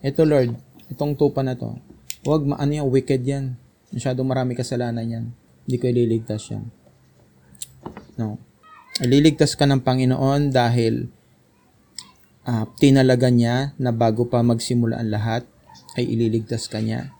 Ito 0.00 0.24
Lord, 0.24 0.56
itong 0.88 1.20
tupa 1.20 1.44
na 1.44 1.52
to, 1.52 1.76
huwag 2.24 2.48
maano 2.48 2.72
yung 2.72 2.88
wicked 2.88 3.20
yan. 3.28 3.60
Masyadong 3.92 4.24
marami 4.24 4.56
kasalanan 4.56 5.04
yan. 5.04 5.26
Hindi 5.68 5.76
ko 5.76 5.84
ililigtas 5.92 6.48
yan. 6.48 6.64
No. 8.16 8.40
Ililigtas 9.04 9.52
ka 9.52 9.68
ng 9.68 9.84
Panginoon 9.84 10.48
dahil 10.48 11.12
uh, 12.48 12.64
tinalaga 12.80 13.28
niya 13.28 13.76
na 13.76 13.92
bago 13.92 14.24
pa 14.32 14.40
magsimula 14.40 14.96
ang 14.96 15.12
lahat, 15.12 15.44
ay 16.00 16.08
ililigtas 16.08 16.72
ka 16.72 16.80
niya. 16.80 17.12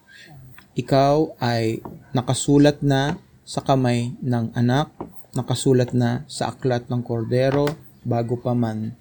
Ikaw 0.80 1.37
ay 1.44 1.84
nakasulat 2.16 2.80
na 2.80 3.20
sa 3.44 3.61
kamay 3.61 4.16
ng 4.24 4.56
anak, 4.56 4.96
nakasulat 5.37 5.92
na 5.92 6.24
sa 6.24 6.48
aklat 6.48 6.88
ng 6.88 7.04
kordero 7.04 7.68
bago 8.00 8.40
pa 8.40 8.56
man 8.56 8.96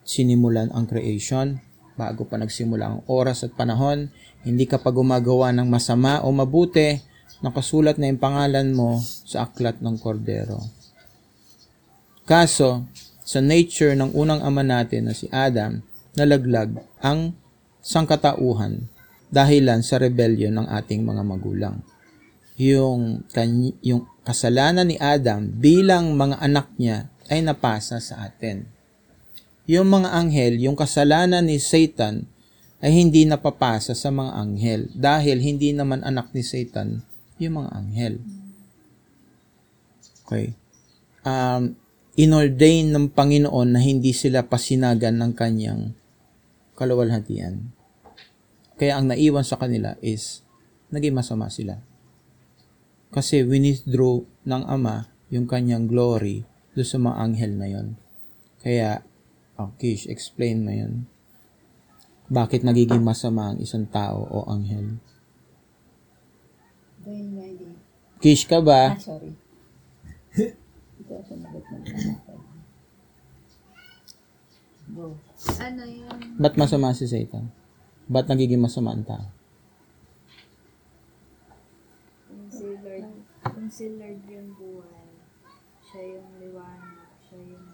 sinimulan 0.00 0.72
ang 0.72 0.88
creation, 0.88 1.60
bago 1.94 2.24
pa 2.24 2.40
nagsimula 2.40 2.84
ang 2.88 2.98
oras 3.04 3.44
at 3.44 3.52
panahon, 3.52 4.08
hindi 4.42 4.64
ka 4.64 4.80
pa 4.80 4.90
gumagawa 4.90 5.52
ng 5.52 5.68
masama 5.68 6.24
o 6.24 6.32
mabuti, 6.32 7.11
nakasulat 7.42 7.98
na 7.98 8.08
yung 8.08 8.22
pangalan 8.22 8.70
mo 8.70 9.02
sa 9.02 9.44
aklat 9.50 9.82
ng 9.82 9.98
kordero. 9.98 10.62
Kaso, 12.22 12.86
sa 13.26 13.42
nature 13.42 13.98
ng 13.98 14.14
unang 14.14 14.40
ama 14.42 14.62
natin 14.62 15.10
na 15.10 15.14
si 15.14 15.26
Adam, 15.34 15.82
nalaglag 16.14 16.78
ang 17.02 17.34
sangkatauhan 17.82 18.86
dahilan 19.26 19.82
sa 19.82 19.98
rebellion 19.98 20.54
ng 20.54 20.66
ating 20.70 21.02
mga 21.02 21.22
magulang. 21.26 21.76
Yung, 22.60 23.26
yung 23.82 24.06
kasalanan 24.22 24.86
ni 24.86 24.96
Adam 25.02 25.50
bilang 25.50 26.14
mga 26.14 26.38
anak 26.38 26.70
niya 26.78 27.10
ay 27.26 27.42
napasa 27.42 27.98
sa 27.98 28.22
atin. 28.22 28.70
Yung 29.66 29.90
mga 29.90 30.14
anghel, 30.14 30.62
yung 30.62 30.78
kasalanan 30.78 31.42
ni 31.42 31.58
Satan 31.58 32.30
ay 32.82 32.92
hindi 32.94 33.26
napapasa 33.26 33.94
sa 33.94 34.10
mga 34.10 34.30
anghel 34.34 34.80
dahil 34.94 35.38
hindi 35.42 35.70
naman 35.74 36.02
anak 36.06 36.30
ni 36.34 36.42
Satan 36.42 37.02
yung 37.48 37.62
mga 37.62 37.70
anghel. 37.74 38.14
Okay. 40.24 40.54
Um, 41.26 41.76
inordain 42.16 42.92
ng 42.92 43.12
Panginoon 43.12 43.68
na 43.74 43.80
hindi 43.80 44.12
sila 44.14 44.44
pasinagan 44.46 45.18
ng 45.18 45.32
kanyang 45.32 45.92
kaluwalhatian. 46.76 47.72
Kaya 48.76 48.98
ang 48.98 49.12
naiwan 49.12 49.46
sa 49.46 49.60
kanila 49.60 49.94
is 50.00 50.42
naging 50.90 51.14
masama 51.14 51.48
sila. 51.52 51.78
Kasi 53.12 53.44
withdraw 53.44 54.24
ng 54.48 54.62
Ama 54.66 55.08
yung 55.28 55.44
kanyang 55.44 55.88
glory 55.88 56.48
do 56.72 56.80
sa 56.80 56.96
mga 56.96 57.16
anghel 57.20 57.52
na 57.56 57.68
yon. 57.68 57.88
Kaya, 58.64 59.04
oh, 59.60 59.76
Kish, 59.76 60.08
explain 60.08 60.64
mo 60.64 60.72
yun. 60.72 61.04
Bakit 62.32 62.64
nagiging 62.64 63.04
masama 63.04 63.52
ang 63.52 63.58
isang 63.60 63.84
tao 63.84 64.24
o 64.24 64.48
anghel? 64.48 64.96
Dahil 67.02 67.26
nga 67.32 67.44
hindi. 67.44 67.66
Kish 68.18 68.46
ka 68.46 68.58
Ah, 68.58 68.64
ba? 68.64 68.80
sorry. 68.96 69.34
Ito 70.32 71.12
ang 71.12 71.26
sumagot 71.26 71.64
ng 71.66 71.82
Go. 74.92 75.16
Ano 75.58 75.82
yun? 75.82 76.18
Ba't 76.36 76.54
masama 76.54 76.92
si 76.92 77.06
Satan? 77.06 77.48
Ba't 78.06 78.28
nagiging 78.28 78.60
masama 78.60 78.92
ang 78.92 79.06
tao? 79.06 79.24
Kung 82.28 82.50
si 82.50 82.66
Lord, 82.76 83.08
kung 83.42 83.68
si 83.68 83.86
Lord 83.88 84.20
yung 84.26 84.52
buhay, 84.52 85.08
siya 85.82 86.02
yung 86.18 86.28
liwanag, 86.36 87.08
siya 87.24 87.38
yung 87.40 87.68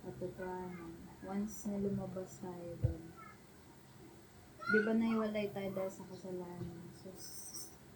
katotohanan. 0.00 0.92
Once 1.22 1.68
na 1.68 1.76
lumabas 1.76 2.40
tayo 2.40 2.70
doon, 2.80 3.02
di 4.64 4.78
ba 4.80 4.92
naiwalay 4.92 5.46
tayo 5.52 5.68
dahil 5.70 5.92
sa 5.92 6.08
kasalanan? 6.08 6.78
So, 6.96 7.12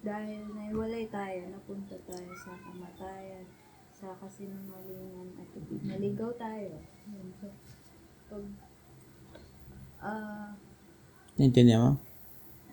dahil 0.07 0.47
naiwalay 0.49 1.11
tayo, 1.11 1.51
napunta 1.51 1.99
tayo 2.07 2.31
sa 2.38 2.55
kamatayan, 2.55 3.42
sa 3.90 4.14
kasinungalingan, 4.14 5.35
at 5.35 5.51
naligaw 5.83 6.31
tayo. 6.37 6.79
Yun. 7.05 7.27
So, 7.35 7.51
pag, 8.29 8.45
ah, 10.01 10.55
Naintindihan 11.35 11.83
mo? 11.83 11.92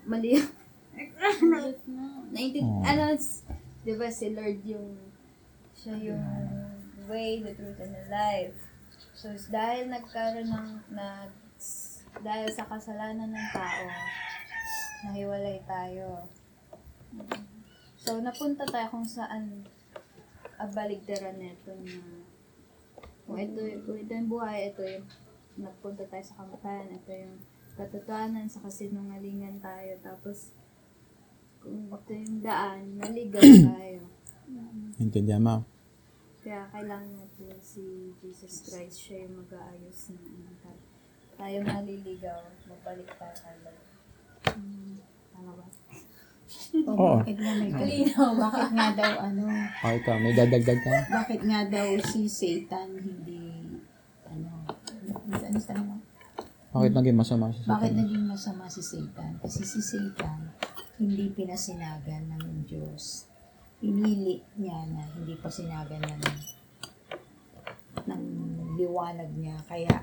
mali. 0.05 0.37
Naintin, 2.33 2.63
Oh. 2.63 2.85
ano, 2.85 3.03
s- 3.13 3.41
di 3.81 3.93
ba 3.93 4.07
si 4.07 4.29
Lord 4.29 4.61
yung, 4.63 4.93
siya 5.73 5.97
yung 5.97 6.21
way, 7.05 7.41
the 7.41 7.51
truth, 7.51 7.79
and 7.79 7.91
the 7.91 8.05
life. 8.07 8.55
So, 9.13 9.31
s- 9.31 9.49
dahil 9.49 9.89
nagkaroon 9.89 10.47
ng, 10.47 10.69
na, 10.91 11.27
s- 11.57 12.01
dahil 12.15 12.47
sa 12.49 12.65
kasalanan 12.65 13.29
ng 13.29 13.47
tao, 13.49 13.85
nahiwalay 15.03 15.59
tayo. 15.65 16.29
So, 18.03 18.19
napunta 18.19 18.67
tayo 18.67 18.91
kung 18.91 19.07
saan 19.07 19.63
abaligtaran 20.59 21.39
nito 21.39 21.71
na 21.71 21.95
kung 23.23 23.39
ito, 23.39 23.63
kung 23.87 23.97
ito 23.97 24.11
yung 24.11 24.29
buhay, 24.29 24.69
ito 24.75 24.83
yung 24.83 25.07
nagpunta 25.55 26.03
tayo 26.11 26.23
sa 26.23 26.43
kamatayan, 26.43 26.91
ito 26.91 27.11
yung 27.11 27.35
katotohanan 27.79 28.45
sa 28.51 28.59
kasinungalingan 28.67 29.63
tayo. 29.63 29.95
Tapos, 30.03 30.51
kung 31.63 31.87
ito 31.87 32.11
yung 32.11 32.43
daan, 32.43 32.99
naligaw 32.99 33.39
tayo. 33.71 34.01
Naintindihan 34.99 35.39
mo? 35.39 35.63
Kaya 36.43 36.67
kailangan 36.75 37.15
natin 37.15 37.55
si 37.63 38.11
Jesus 38.19 38.67
Christ, 38.67 38.99
siya 38.99 39.23
yung 39.23 39.47
mag-aayos 39.47 40.11
na 40.11 40.19
ano, 40.19 40.51
tayo. 40.59 40.81
Tayo 41.33 41.57
maliligaw, 41.63 42.39
magbalik 42.67 43.09
tayo 43.15 43.35
kay 43.39 43.57
Lord. 43.63 43.83
Hmm, 44.51 44.99
tama 45.31 45.51
ba? 45.55 45.65
O, 46.73 46.89
Oo. 46.91 47.21
bakit 47.21 47.37
nga 47.37 47.53
may 47.53 47.69
Kalinaw 47.69 48.29
ba? 48.33 48.47
Bakit 48.49 48.71
nga 48.73 48.87
daw 48.93 49.11
ano, 49.21 49.43
O 49.79 49.87
ikaw, 49.93 50.15
may 50.17 50.33
dadagdag 50.33 50.79
ka? 50.81 50.93
bakit 51.11 51.41
nga 51.41 51.59
daw 51.65 51.87
si 52.01 52.25
Satan 52.25 52.89
hindi 52.97 53.41
ano, 54.25 54.65
ano 55.23 55.57
sa 55.57 55.67
tanong 55.69 55.87
mo? 55.87 55.97
Bakit 56.73 56.91
naging 56.91 57.17
masama 57.17 57.53
si 57.53 57.61
Bakit 57.63 57.91
Satan? 57.91 58.01
naging 58.01 58.25
masama 58.25 58.63
si 58.65 58.81
Satan? 58.81 59.31
Kasi 59.37 59.61
si 59.61 59.79
Satan 59.79 60.39
hindi 60.97 61.29
pinasinagan 61.29 62.33
ng 62.33 62.65
Diyos. 62.65 63.29
Pinili 63.77 64.41
niya 64.55 64.81
na 64.89 65.05
hindi 65.05 65.37
pa 65.37 65.49
sinagan 65.49 66.01
ng 66.01 66.23
ng 68.03 68.23
liwanag 68.75 69.29
niya. 69.33 69.57
Kaya 69.63 69.93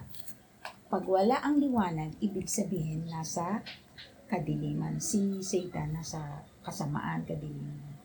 pag 0.87 1.05
wala 1.05 1.39
ang 1.41 1.59
liwanag, 1.59 2.19
ibig 2.21 2.47
sabihin 2.47 3.07
nasa 3.07 3.63
kadiliman. 4.31 5.03
Si 5.03 5.43
Satan 5.43 5.99
nasa 5.99 6.47
kasamaan, 6.63 7.27
kadiliman. 7.27 7.99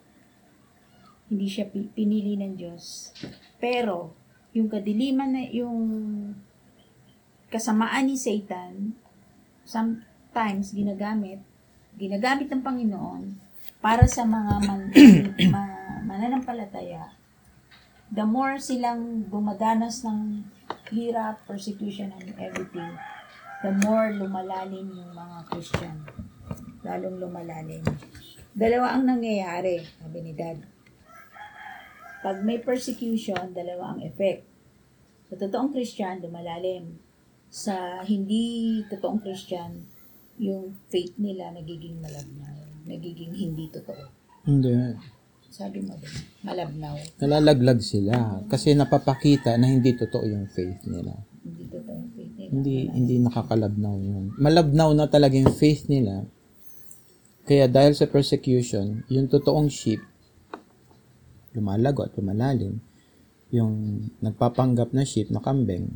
Hindi 1.29 1.45
siya 1.45 1.69
pi- 1.69 1.93
pinili 1.93 2.33
ng 2.33 2.57
Diyos. 2.57 3.13
Pero, 3.61 4.17
yung 4.57 4.65
kadiliman 4.65 5.29
na, 5.29 5.45
yung 5.53 5.77
kasamaan 7.53 8.09
ni 8.09 8.17
Satan, 8.17 8.97
sometimes 9.61 10.73
ginagamit, 10.73 11.41
ginagamit 11.93 12.49
ng 12.49 12.65
Panginoon 12.65 13.23
para 13.81 14.09
sa 14.09 14.25
mga 14.25 14.53
man, 14.65 14.81
ma- 15.53 16.01
mananampalataya. 16.01 17.13
The 18.09 18.25
more 18.25 18.61
silang 18.61 19.25
dumadanas 19.29 20.05
ng 20.05 20.45
hirap, 20.93 21.41
persecution, 21.49 22.13
and 22.13 22.37
everything, 22.37 22.93
the 23.63 23.71
more 23.85 24.11
lumalalim 24.11 24.91
yung 24.91 25.11
mga 25.15 25.37
Christian. 25.51 25.95
Lalong 26.83 27.17
lumalalim. 27.21 27.83
Dalawa 28.55 28.95
ang 28.95 29.03
nangyayari, 29.07 29.83
sabi 29.99 30.17
ni 30.23 30.31
Dad. 30.31 30.59
Pag 32.25 32.41
may 32.41 32.57
persecution, 32.57 33.53
dalawa 33.53 33.93
ang 33.93 34.01
effect. 34.01 34.47
Sa 35.29 35.35
totoong 35.35 35.75
Christian, 35.75 36.23
lumalalim. 36.23 36.97
Sa 37.51 38.01
hindi 38.01 38.81
totoong 38.87 39.21
Christian, 39.21 39.85
yung 40.39 40.75
faith 40.91 41.15
nila 41.19 41.51
nagiging 41.55 41.99
malabnaw. 41.99 42.55
Nagiging 42.85 43.33
hindi 43.33 43.71
totoo. 43.71 44.03
Hindi. 44.45 44.71
Sabi 45.49 45.79
mo 45.79 45.95
din, 45.95 46.11
malabnaw. 46.43 46.99
Nalalaglag 47.23 47.79
sila 47.79 48.43
kasi 48.51 48.75
napapakita 48.75 49.55
na 49.55 49.71
hindi 49.71 49.95
totoo 49.95 50.27
yung 50.27 50.51
faith 50.51 50.83
nila. 50.83 51.15
Hindi 51.41 51.63
totoo 51.71 51.95
yung 51.95 52.11
faith. 52.11 52.34
Hindi 52.51 52.89
hindi 52.89 53.15
nakakalabnaw 53.21 53.95
yun. 54.01 54.25
Malabnaw 54.37 54.93
na 54.93 55.05
talaga 55.09 55.37
yung 55.37 55.53
faith 55.53 55.89
nila. 55.89 56.25
Kaya 57.45 57.69
dahil 57.69 57.93
sa 57.93 58.09
persecution, 58.09 59.05
yung 59.05 59.29
totoong 59.29 59.69
sheep, 59.69 60.01
lumalago 61.53 62.01
at 62.01 62.17
lumalalim. 62.17 62.81
Yung 63.53 64.01
nagpapanggap 64.19 64.91
na 64.91 65.05
sheep 65.05 65.29
na 65.29 65.39
kambing, 65.39 65.93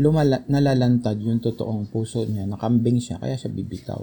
lumala, 0.00 0.40
nalalantad 0.48 1.20
yung 1.20 1.38
totoong 1.44 1.92
puso 1.92 2.24
niya, 2.24 2.48
nakambing 2.48 2.96
siya, 2.96 3.20
kaya 3.20 3.36
siya 3.36 3.52
bibitaw. 3.52 4.02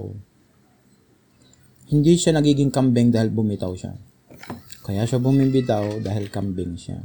Hindi 1.90 2.14
siya 2.14 2.38
nagiging 2.38 2.70
kambing 2.70 3.10
dahil 3.10 3.34
bumitaw 3.34 3.74
siya. 3.74 3.98
Kaya 4.86 5.02
siya 5.02 5.18
bumibitaw 5.18 5.98
dahil 5.98 6.30
kambing 6.30 6.78
siya. 6.78 7.02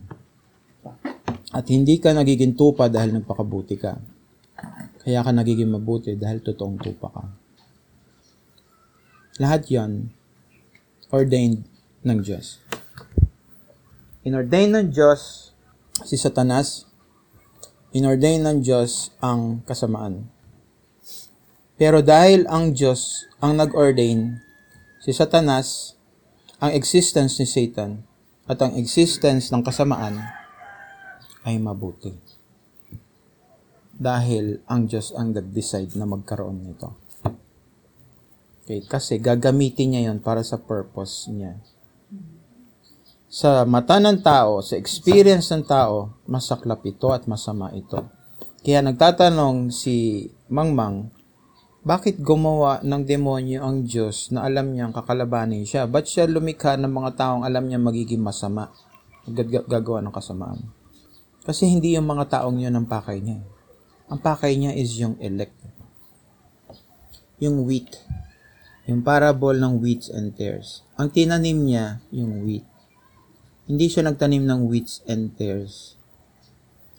At 1.56 1.72
hindi 1.72 2.04
ka 2.04 2.12
nagiging 2.12 2.60
tupa 2.60 2.92
dahil 2.92 3.16
nagpakabuti 3.16 3.80
ka. 3.80 3.96
Kaya 5.00 5.24
ka 5.24 5.32
nagiging 5.32 5.72
mabuti 5.72 6.20
dahil 6.20 6.44
totoong 6.44 6.76
tupa 6.84 7.08
ka. 7.08 7.24
Lahat 9.40 9.64
yon 9.72 10.12
ordained 11.16 11.64
ng 12.04 12.20
Diyos. 12.20 12.60
Inordain 14.28 14.76
ng 14.76 14.92
Diyos 14.92 15.56
si 16.04 16.20
Satanas 16.20 16.92
inordain 17.96 18.44
ng 18.44 18.60
Diyos 18.60 19.16
ang 19.24 19.64
kasamaan. 19.64 20.28
Pero 21.80 22.04
dahil 22.04 22.44
ang 22.52 22.76
Diyos 22.76 23.24
ang 23.40 23.56
nag-ordain, 23.56 24.44
si 25.00 25.16
Satanas, 25.16 25.96
ang 26.60 26.76
existence 26.76 27.40
ni 27.40 27.48
Satan, 27.48 28.04
at 28.52 28.60
ang 28.60 28.76
existence 28.76 29.48
ng 29.56 29.64
kasamaan 29.64 30.45
ay 31.46 31.62
mabuti. 31.62 32.12
Dahil 33.96 34.60
ang 34.68 34.92
Diyos 34.92 35.16
ang 35.16 35.32
nag-decide 35.32 35.96
na 35.96 36.04
magkaroon 36.04 36.66
nito. 36.66 36.90
Okay, 38.66 38.82
kasi 38.90 39.22
gagamitin 39.22 39.94
niya 39.94 40.10
yon 40.10 40.20
para 40.20 40.42
sa 40.42 40.58
purpose 40.58 41.30
niya 41.30 41.62
sa 43.36 43.68
mata 43.68 44.00
ng 44.00 44.24
tao, 44.24 44.64
sa 44.64 44.80
experience 44.80 45.52
ng 45.52 45.68
tao, 45.68 46.24
masaklap 46.24 46.80
ito 46.88 47.12
at 47.12 47.28
masama 47.28 47.68
ito. 47.76 48.08
Kaya 48.64 48.80
nagtatanong 48.80 49.76
si 49.76 50.24
Mangmang, 50.48 51.12
bakit 51.84 52.24
gumawa 52.24 52.80
ng 52.80 53.04
demonyo 53.04 53.60
ang 53.60 53.84
Diyos 53.84 54.32
na 54.32 54.48
alam 54.48 54.72
niyang 54.72 54.96
kakalabanin 54.96 55.68
siya? 55.68 55.84
Ba't 55.84 56.08
siya 56.08 56.32
lumikha 56.32 56.80
ng 56.80 56.88
mga 56.88 57.12
taong 57.20 57.44
alam 57.44 57.68
niya 57.68 57.76
magiging 57.76 58.24
masama? 58.24 58.72
Gag- 59.28 59.68
gagawa 59.68 60.00
ng 60.00 60.16
kasamaan. 60.16 60.85
Kasi 61.46 61.70
hindi 61.70 61.94
yung 61.94 62.10
mga 62.10 62.42
taong 62.42 62.58
yun 62.58 62.74
ang 62.74 62.90
pakay 62.90 63.22
niya. 63.22 63.46
Ang 64.10 64.20
pakay 64.20 64.58
niya 64.58 64.74
is 64.74 64.98
yung 64.98 65.14
elect. 65.22 65.54
Yung 67.38 67.64
wheat. 67.70 68.02
Yung 68.90 69.06
parable 69.06 69.58
ng 69.58 69.78
wheats 69.78 70.10
and 70.10 70.34
tares. 70.34 70.82
Ang 70.98 71.14
tinanim 71.14 71.58
niya, 71.58 72.02
yung 72.10 72.42
wheat. 72.46 72.66
Hindi 73.66 73.90
siya 73.90 74.06
nagtanim 74.06 74.46
ng 74.46 74.70
wheats 74.70 75.02
and 75.10 75.34
tares. 75.38 75.98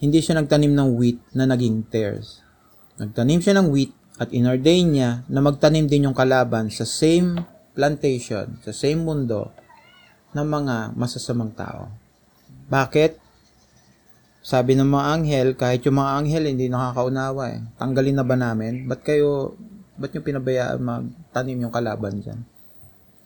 Hindi 0.02 0.18
siya 0.18 0.38
nagtanim 0.38 0.74
ng 0.74 0.88
wheat 0.98 1.18
na 1.34 1.46
naging 1.46 1.86
tares. 1.86 2.42
Nagtanim 2.98 3.42
siya 3.42 3.58
ng 3.58 3.70
wheat 3.70 3.94
At 4.16 4.32
inordain 4.32 4.96
niya 4.96 5.28
na 5.28 5.44
magtanim 5.44 5.84
din 5.84 6.08
yung 6.08 6.16
kalaban 6.16 6.72
sa 6.72 6.88
same 6.88 7.36
plantation, 7.76 8.56
sa 8.64 8.72
same 8.72 9.04
mundo 9.04 9.52
ng 10.32 10.40
mga 10.40 10.96
masasamang 10.96 11.52
tao. 11.52 11.92
Bakit? 12.72 13.25
Sabi 14.46 14.78
ng 14.78 14.86
mga 14.86 15.06
anghel, 15.10 15.48
kahit 15.58 15.82
yung 15.82 15.98
mga 15.98 16.22
anghel 16.22 16.46
hindi 16.46 16.70
nakakaunawa 16.70 17.50
eh. 17.50 17.66
Tanggalin 17.82 18.14
na 18.14 18.22
ba 18.22 18.38
namin? 18.38 18.86
Ba't 18.86 19.02
kayo, 19.02 19.58
ba't 19.98 20.14
nyo 20.14 20.22
pinabayaan 20.22 20.78
magtanim 20.78 21.66
yung 21.66 21.74
kalaban 21.74 22.22
dyan? 22.22 22.46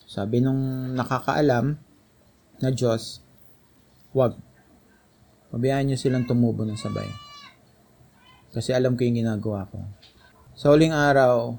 Sabi 0.09 0.41
nung 0.41 0.97
nakakaalam 0.97 1.77
na 2.65 2.69
Diyos, 2.73 3.21
wag. 4.17 4.33
Pabayaan 5.53 5.93
nyo 5.93 6.01
silang 6.01 6.25
tumubo 6.25 6.65
ng 6.65 6.81
sabay. 6.81 7.13
Kasi 8.57 8.73
alam 8.73 8.97
ko 8.97 9.05
yung 9.05 9.21
ginagawa 9.21 9.69
ko. 9.69 9.77
Sa 10.57 10.73
huling 10.73 10.97
araw, 10.97 11.53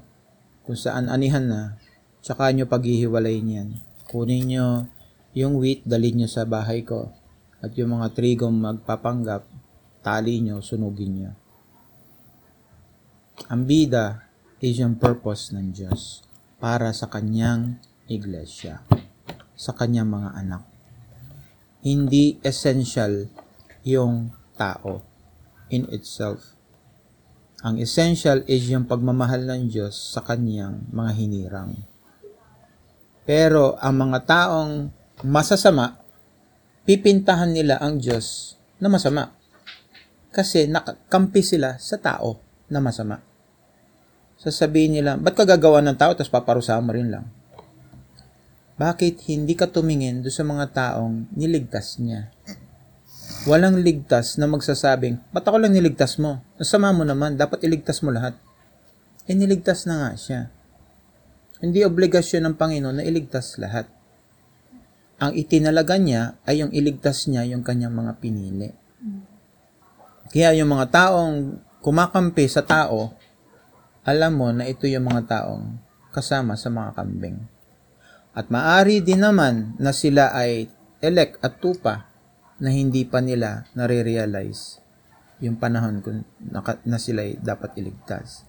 kung 0.65 0.73
saan 0.73 1.05
anihan 1.05 1.45
na, 1.45 1.77
tsaka 2.25 2.49
nyo 2.49 2.65
paghihiwalay 2.65 3.37
niyan. 3.45 3.77
Kunin 4.09 4.41
nyo 4.41 4.89
yung 5.37 5.61
wheat, 5.61 5.85
dalhin 5.85 6.17
nyo 6.17 6.25
sa 6.25 6.49
bahay 6.49 6.81
ko. 6.81 7.13
At 7.61 7.77
yung 7.77 7.93
mga 7.93 8.17
trigong 8.17 8.57
magpapanggap, 8.57 9.50
tali 10.01 10.41
nyo, 10.41 10.59
sunugin 10.61 11.13
nyo. 11.17 11.31
Ang 13.49 13.65
bida 13.65 14.25
is 14.61 14.77
yung 14.77 14.97
purpose 14.97 15.49
ng 15.53 15.73
Diyos 15.73 16.21
para 16.61 16.93
sa 16.93 17.09
kanyang 17.09 17.81
iglesia, 18.05 18.85
sa 19.57 19.73
kanyang 19.73 20.09
mga 20.09 20.29
anak. 20.37 20.63
Hindi 21.81 22.37
essential 22.45 23.25
yung 23.81 24.29
tao 24.53 25.01
in 25.73 25.89
itself. 25.89 26.53
Ang 27.65 27.81
essential 27.81 28.45
is 28.45 28.69
yung 28.69 28.85
pagmamahal 28.85 29.45
ng 29.45 29.69
Diyos 29.69 29.97
sa 29.97 30.21
kanyang 30.21 30.85
mga 30.93 31.11
hinirang. 31.17 31.73
Pero 33.25 33.77
ang 33.77 33.95
mga 33.97 34.19
taong 34.25 34.89
masasama, 35.25 35.97
pipintahan 36.85 37.53
nila 37.53 37.77
ang 37.81 37.97
Diyos 38.01 38.57
na 38.81 38.89
masama. 38.89 39.40
Kasi 40.31 40.67
nakakampi 40.71 41.43
sila 41.43 41.75
sa 41.75 41.99
tao 41.99 42.39
na 42.71 42.79
masama. 42.79 43.19
Sasabihin 44.39 44.97
nila, 44.97 45.19
ba't 45.19 45.37
ka 45.37 45.45
gagawa 45.45 45.83
ng 45.85 45.99
tao 45.99 46.15
tapos 46.17 46.31
paparusahan 46.31 46.81
mo 46.81 46.95
rin 46.95 47.11
lang? 47.11 47.27
Bakit 48.79 49.29
hindi 49.29 49.53
ka 49.53 49.69
tumingin 49.69 50.25
doon 50.25 50.33
sa 50.33 50.41
mga 50.41 50.65
taong 50.73 51.29
niligtas 51.37 52.01
niya? 52.01 52.33
Walang 53.45 53.85
ligtas 53.85 54.41
na 54.41 54.49
magsasabing, 54.49 55.21
ba't 55.29 55.45
ako 55.45 55.61
lang 55.61 55.77
niligtas 55.77 56.17
mo? 56.17 56.41
Nasama 56.57 56.89
mo 56.89 57.05
naman, 57.05 57.37
dapat 57.37 57.61
iligtas 57.61 58.01
mo 58.01 58.09
lahat. 58.09 58.33
Eh, 59.29 59.37
niligtas 59.37 59.85
na 59.85 60.01
nga 60.01 60.11
siya. 60.17 60.41
Hindi 61.61 61.85
obligasyon 61.85 62.49
ng 62.49 62.55
Panginoon 62.57 62.97
na 62.97 63.05
iligtas 63.05 63.61
lahat. 63.61 63.85
Ang 65.21 65.37
itinalaga 65.37 66.01
niya 66.01 66.41
ay 66.49 66.65
yung 66.65 66.73
iligtas 66.73 67.29
niya 67.29 67.45
yung 67.45 67.61
kanyang 67.61 67.93
mga 67.93 68.17
pinili. 68.17 68.73
Kaya 70.31 70.55
yung 70.55 70.71
mga 70.71 70.87
taong 70.89 71.59
kumakampi 71.83 72.47
sa 72.47 72.63
tao, 72.63 73.11
alam 74.07 74.33
mo 74.33 74.49
na 74.55 74.65
ito 74.65 74.87
yung 74.87 75.05
mga 75.05 75.27
taong 75.27 75.75
kasama 76.15 76.55
sa 76.55 76.71
mga 76.71 76.95
kambing. 76.95 77.37
At 78.31 78.47
maari 78.47 79.03
din 79.03 79.21
naman 79.21 79.75
na 79.75 79.91
sila 79.91 80.31
ay 80.31 80.71
elect 81.03 81.43
at 81.43 81.59
tupa 81.59 82.07
na 82.63 82.71
hindi 82.71 83.03
pa 83.03 83.19
nila 83.19 83.67
nare-realize 83.75 84.79
yung 85.41 85.57
panahon 85.57 85.99
kung 85.99 86.23
na, 86.39 86.61
na 86.85 87.01
sila 87.01 87.25
ay 87.25 87.35
dapat 87.41 87.75
iligtas. 87.75 88.45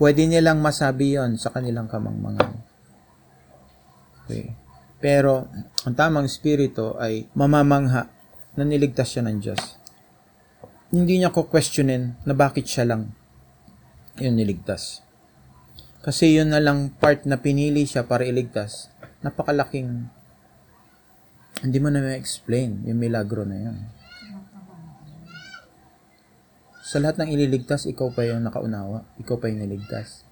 Pwede 0.00 0.26
nilang 0.26 0.58
masabi 0.58 1.14
yon 1.14 1.38
sa 1.38 1.52
kanilang 1.54 1.86
kamangmangan. 1.86 2.58
Okay. 4.24 4.56
Pero, 4.98 5.46
ang 5.86 5.94
tamang 5.94 6.26
spirito 6.26 6.98
ay 6.98 7.30
mamamangha 7.38 8.10
na 8.58 8.64
niligtas 8.66 9.14
siya 9.14 9.22
ng 9.22 9.38
Diyos. 9.38 9.77
Hindi 10.88 11.20
niya 11.20 11.28
ko 11.28 11.44
questionin 11.44 12.16
na 12.24 12.32
bakit 12.32 12.64
siya 12.64 12.88
lang 12.88 13.12
yung 14.16 14.40
niligtas. 14.40 15.04
Kasi 16.00 16.32
yun 16.32 16.54
na 16.54 16.64
lang 16.64 16.94
part 16.96 17.28
na 17.28 17.36
pinili 17.36 17.84
siya 17.84 18.08
para 18.08 18.24
iligtas. 18.24 18.88
Napakalaking 19.20 20.08
hindi 21.58 21.78
mo 21.82 21.90
na 21.90 22.00
ma-explain 22.00 22.86
yung 22.86 23.02
milagro 23.02 23.42
na 23.42 23.58
yun. 23.58 23.76
Sa 26.88 27.02
lahat 27.02 27.20
ng 27.20 27.36
ililigtas, 27.36 27.84
ikaw 27.84 28.08
pa 28.08 28.24
yung 28.24 28.46
nakaunawa. 28.46 29.04
Ikaw 29.20 29.36
pa 29.36 29.52
yung 29.52 29.60
niligtas. 29.60 30.24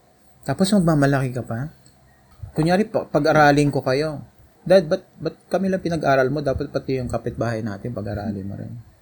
Tapos 0.47 0.73
magmamalaki 0.73 1.37
ka 1.37 1.45
pa. 1.45 1.69
Kunyari, 2.57 2.89
pag-aralin 2.89 3.69
ko 3.69 3.85
kayo. 3.85 4.25
Dad, 4.65 4.89
ba't, 4.89 5.05
ba't 5.21 5.37
kami 5.53 5.69
lang 5.69 5.85
pinag-aral 5.85 6.33
mo? 6.33 6.41
Dapat 6.41 6.73
pati 6.73 6.97
yung 6.97 7.13
kapitbahay 7.13 7.61
natin 7.61 7.93
pag-aralin 7.93 8.47
mo 8.47 8.57
rin. 8.57 8.96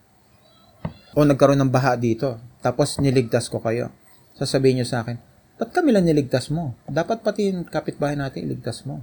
O 1.15 1.23
nagkaroon 1.23 1.63
ng 1.63 1.71
baha 1.71 1.95
dito. 1.95 2.37
Tapos 2.59 2.99
niligtas 2.99 3.47
ko 3.47 3.63
kayo. 3.63 3.95
Sasabihin 4.35 4.83
nyo 4.83 4.87
sa 4.87 5.07
akin, 5.07 5.15
ba't 5.55 5.71
kami 5.71 5.95
lang 5.95 6.05
niligtas 6.05 6.51
mo? 6.51 6.75
Dapat 6.91 7.23
pati 7.23 7.55
yung 7.55 7.63
kapitbahay 7.63 8.19
natin 8.19 8.51
iligtas 8.51 8.83
mo. 8.83 8.99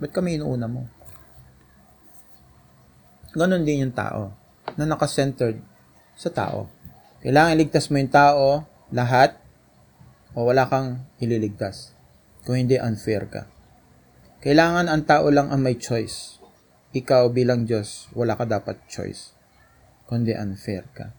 Ba't 0.00 0.08
kami 0.08 0.40
inuuna 0.40 0.64
mo? 0.64 0.88
Ganon 3.36 3.62
din 3.62 3.84
yung 3.84 3.94
tao 3.94 4.32
na 4.74 4.88
nakacentered 4.88 5.60
sa 6.16 6.32
tao. 6.32 6.72
Kailangan 7.20 7.54
iligtas 7.54 7.92
mo 7.92 8.00
yung 8.00 8.08
tao, 8.08 8.64
lahat, 8.88 9.36
o 10.32 10.48
wala 10.48 10.64
kang 10.64 11.04
ililigtas. 11.20 11.92
Kung 12.48 12.56
hindi, 12.56 12.80
unfair 12.80 13.28
ka. 13.28 13.44
Kailangan 14.40 14.88
ang 14.88 15.04
tao 15.04 15.28
lang 15.28 15.52
ang 15.52 15.60
may 15.60 15.76
choice. 15.76 16.40
Ikaw 16.96 17.28
bilang 17.28 17.68
Diyos, 17.68 18.08
wala 18.16 18.34
ka 18.34 18.48
dapat 18.48 18.80
choice. 18.88 19.36
Kundi 20.08 20.32
unfair 20.32 20.88
ka. 20.96 21.12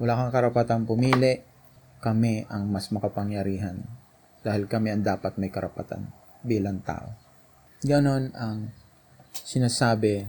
Wala 0.00 0.16
kang 0.16 0.32
karapatang 0.32 0.88
pumili, 0.88 1.44
kami 2.00 2.48
ang 2.48 2.72
mas 2.72 2.88
makapangyarihan. 2.88 3.84
Dahil 4.40 4.64
kami 4.64 4.96
ang 4.96 5.04
dapat 5.04 5.36
may 5.36 5.52
karapatan 5.52 6.08
bilang 6.40 6.80
tao. 6.80 7.12
Ganon 7.84 8.32
ang 8.32 8.72
sinasabi 9.44 10.24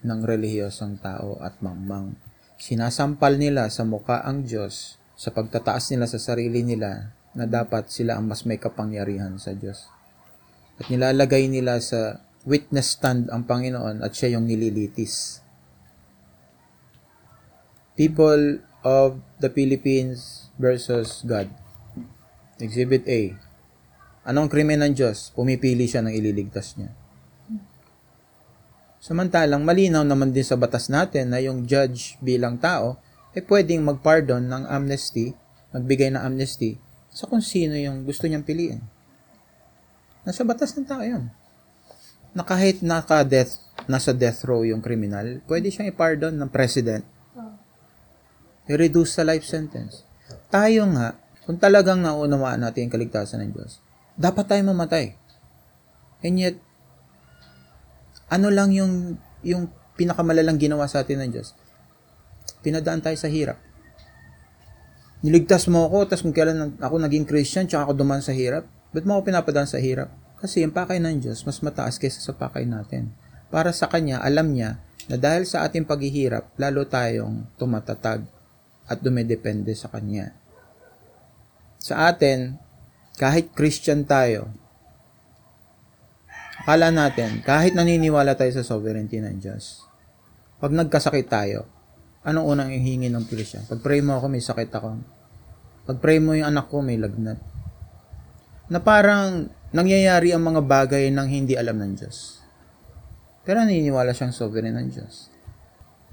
ng 0.00 0.20
relihiyosong 0.24 1.04
tao 1.04 1.36
at 1.44 1.60
mangmang. 1.60 2.16
Sinasampal 2.56 3.36
nila 3.36 3.68
sa 3.68 3.84
muka 3.84 4.24
ang 4.24 4.48
Diyos 4.48 4.96
sa 5.12 5.28
pagtataas 5.28 5.92
nila 5.92 6.08
sa 6.08 6.16
sarili 6.16 6.64
nila 6.64 7.12
na 7.36 7.44
dapat 7.44 7.92
sila 7.92 8.16
ang 8.16 8.32
mas 8.32 8.48
may 8.48 8.56
kapangyarihan 8.56 9.36
sa 9.36 9.52
Diyos. 9.52 9.92
At 10.80 10.88
nilalagay 10.88 11.52
nila 11.52 11.84
sa 11.84 12.24
witness 12.48 12.96
stand 12.96 13.28
ang 13.28 13.44
Panginoon 13.44 14.00
at 14.00 14.16
siya 14.16 14.40
yung 14.40 14.48
nililitis. 14.48 15.44
People 17.92 18.71
of 18.82 19.22
the 19.38 19.50
Philippines 19.50 20.50
versus 20.58 21.22
God. 21.26 21.50
Exhibit 22.62 23.06
A. 23.10 23.34
Anong 24.22 24.46
krimen 24.46 24.78
ng 24.78 24.94
Diyos? 24.94 25.34
Pumipili 25.34 25.90
siya 25.90 26.02
ng 26.02 26.14
ililigtas 26.14 26.78
niya. 26.78 26.94
Samantalang 29.02 29.66
malinaw 29.66 30.06
naman 30.06 30.30
din 30.30 30.46
sa 30.46 30.54
batas 30.54 30.86
natin 30.86 31.34
na 31.34 31.42
yung 31.42 31.66
judge 31.66 32.14
bilang 32.22 32.54
tao 32.54 33.02
ay 33.34 33.42
eh 33.42 33.44
pwedeng 33.50 33.82
mag-pardon 33.82 34.46
ng 34.46 34.68
amnesty, 34.70 35.34
magbigay 35.74 36.14
ng 36.14 36.22
amnesty 36.22 36.78
sa 37.10 37.26
kung 37.26 37.42
sino 37.42 37.74
yung 37.74 38.06
gusto 38.06 38.30
niyang 38.30 38.46
piliin. 38.46 38.78
Nasa 40.22 40.46
batas 40.46 40.72
ng 40.78 40.86
tao 40.86 41.02
yun. 41.02 41.28
Na 42.30 42.46
kahit 42.46 42.78
naka-death, 42.80 43.58
nasa 43.90 44.14
death 44.14 44.46
row 44.46 44.62
yung 44.62 44.78
kriminal, 44.78 45.42
pwede 45.50 45.68
siyang 45.68 45.90
i-pardon 45.90 46.38
ng 46.38 46.48
president. 46.48 47.02
I-reduce 48.70 49.18
sa 49.18 49.26
life 49.26 49.42
sentence. 49.42 50.06
Tayo 50.52 50.86
nga, 50.94 51.18
kung 51.42 51.58
talagang 51.58 51.98
naunawaan 51.98 52.62
natin 52.62 52.86
yung 52.86 52.94
kaligtasan 52.94 53.42
ng 53.42 53.50
Diyos, 53.50 53.82
dapat 54.14 54.46
tayo 54.46 54.62
mamatay. 54.62 55.18
And 56.22 56.38
yet, 56.38 56.56
ano 58.30 58.48
lang 58.54 58.70
yung, 58.70 59.18
yung 59.42 59.66
pinakamalalang 59.98 60.62
ginawa 60.62 60.86
sa 60.86 61.02
atin 61.02 61.26
ng 61.26 61.30
Diyos? 61.34 61.58
Pinadaan 62.62 63.02
tayo 63.02 63.18
sa 63.18 63.26
hirap. 63.26 63.58
Niligtas 65.26 65.66
mo 65.66 65.90
ako, 65.90 66.06
tapos 66.06 66.22
kung 66.22 66.34
kailan 66.34 66.78
ako 66.78 66.94
naging 67.02 67.26
Christian, 67.26 67.66
tsaka 67.66 67.90
ako 67.90 67.98
duman 67.98 68.22
sa 68.22 68.30
hirap, 68.30 68.66
ba't 68.94 69.02
mo 69.02 69.18
ako 69.18 69.34
pinapadaan 69.34 69.66
sa 69.66 69.82
hirap? 69.82 70.14
Kasi 70.38 70.62
yung 70.62 70.74
pakay 70.74 71.02
ng 71.02 71.22
Diyos, 71.22 71.42
mas 71.42 71.58
mataas 71.62 71.98
kaysa 71.98 72.22
sa 72.22 72.34
pakay 72.34 72.66
natin. 72.66 73.10
Para 73.50 73.74
sa 73.74 73.90
Kanya, 73.90 74.22
alam 74.22 74.54
niya 74.54 74.78
na 75.10 75.18
dahil 75.18 75.46
sa 75.46 75.66
ating 75.66 75.86
paghihirap, 75.86 76.54
lalo 76.58 76.86
tayong 76.86 77.50
tumatatag 77.58 78.41
at 78.92 79.00
dumedepende 79.00 79.72
sa 79.72 79.88
Kanya. 79.88 80.36
Sa 81.80 82.12
atin, 82.12 82.60
kahit 83.16 83.56
Christian 83.56 84.04
tayo, 84.04 84.52
Akala 86.62 86.94
natin, 86.94 87.42
kahit 87.42 87.74
naniniwala 87.74 88.38
tayo 88.38 88.54
sa 88.54 88.62
sovereignty 88.62 89.18
ng 89.18 89.42
Diyos, 89.42 89.82
pag 90.62 90.70
nagkasakit 90.70 91.26
tayo, 91.26 91.66
anong 92.22 92.54
unang 92.54 92.70
ihingi 92.70 93.10
ng 93.10 93.26
Christian? 93.26 93.66
Pag 93.66 93.82
pray 93.82 93.98
mo 93.98 94.14
ako, 94.14 94.30
may 94.30 94.38
sakit 94.38 94.70
ako. 94.70 94.94
Pag 95.90 95.98
pray 95.98 96.22
mo 96.22 96.38
yung 96.38 96.54
anak 96.54 96.70
ko, 96.70 96.78
may 96.78 96.94
lagnat. 96.94 97.42
na 98.70 98.78
parang 98.78 99.50
nangyayari 99.74 100.30
ang 100.30 100.46
mga 100.46 100.62
bagay 100.62 101.10
ng 101.10 101.26
hindi 101.26 101.58
alam 101.58 101.82
ng 101.82 101.98
Diyos. 101.98 102.38
Pero 103.42 103.66
naniniwala 103.66 104.14
siyang 104.14 104.30
sovereign 104.30 104.78
ng 104.78 104.86
Diyos. 104.86 105.34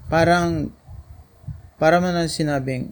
Parang, 0.10 0.74
para 1.80 2.04
man 2.04 2.12
ang 2.12 2.28
sinabing, 2.28 2.92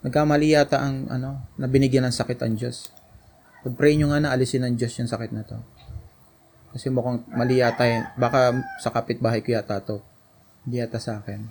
nagkamali 0.00 0.56
yata 0.56 0.80
ang, 0.80 1.06
ano, 1.12 1.44
na 1.60 1.68
binigyan 1.68 2.08
ng 2.08 2.16
sakit 2.16 2.40
ang 2.40 2.56
Diyos. 2.56 2.88
Pag-pray 3.62 3.94
nyo 3.94 4.10
nga 4.10 4.18
na 4.24 4.32
alisin 4.32 4.64
ng 4.66 4.74
Diyos 4.74 4.96
yung 4.98 5.06
sakit 5.06 5.30
na 5.30 5.44
to. 5.44 5.60
Kasi 6.72 6.88
mukhang 6.88 7.22
mali 7.28 7.60
yata 7.60 7.84
yun. 7.84 8.08
Baka 8.16 8.56
sa 8.80 8.88
kapitbahay 8.88 9.44
ko 9.44 9.52
yata 9.52 9.78
to. 9.84 10.00
Hindi 10.64 10.80
yata 10.80 10.96
sa 10.96 11.20
akin. 11.20 11.46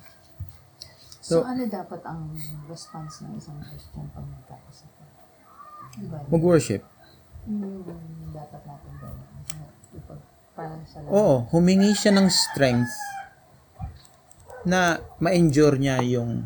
So, 1.22 1.40
So- 1.40 1.46
ano 1.46 1.64
dapat 1.70 2.02
ang 2.04 2.34
response 2.66 3.22
ng 3.24 3.38
isang 3.38 3.62
Christian 3.62 4.10
pag 4.12 4.26
nagkakasakit? 4.26 5.10
Diba? 6.02 6.18
Mag-worship. 6.28 6.82
Yung 7.46 7.86
dapat 8.34 8.62
natin 8.66 8.92
gawin. 8.98 9.28
Para 10.58 10.76
sa. 10.90 11.00
Oo, 11.08 11.48
humingi 11.54 11.94
siya 11.96 12.12
ng 12.12 12.28
strength 12.28 12.92
na 14.68 15.02
ma-endure 15.18 15.82
niya 15.82 16.02
yung 16.06 16.46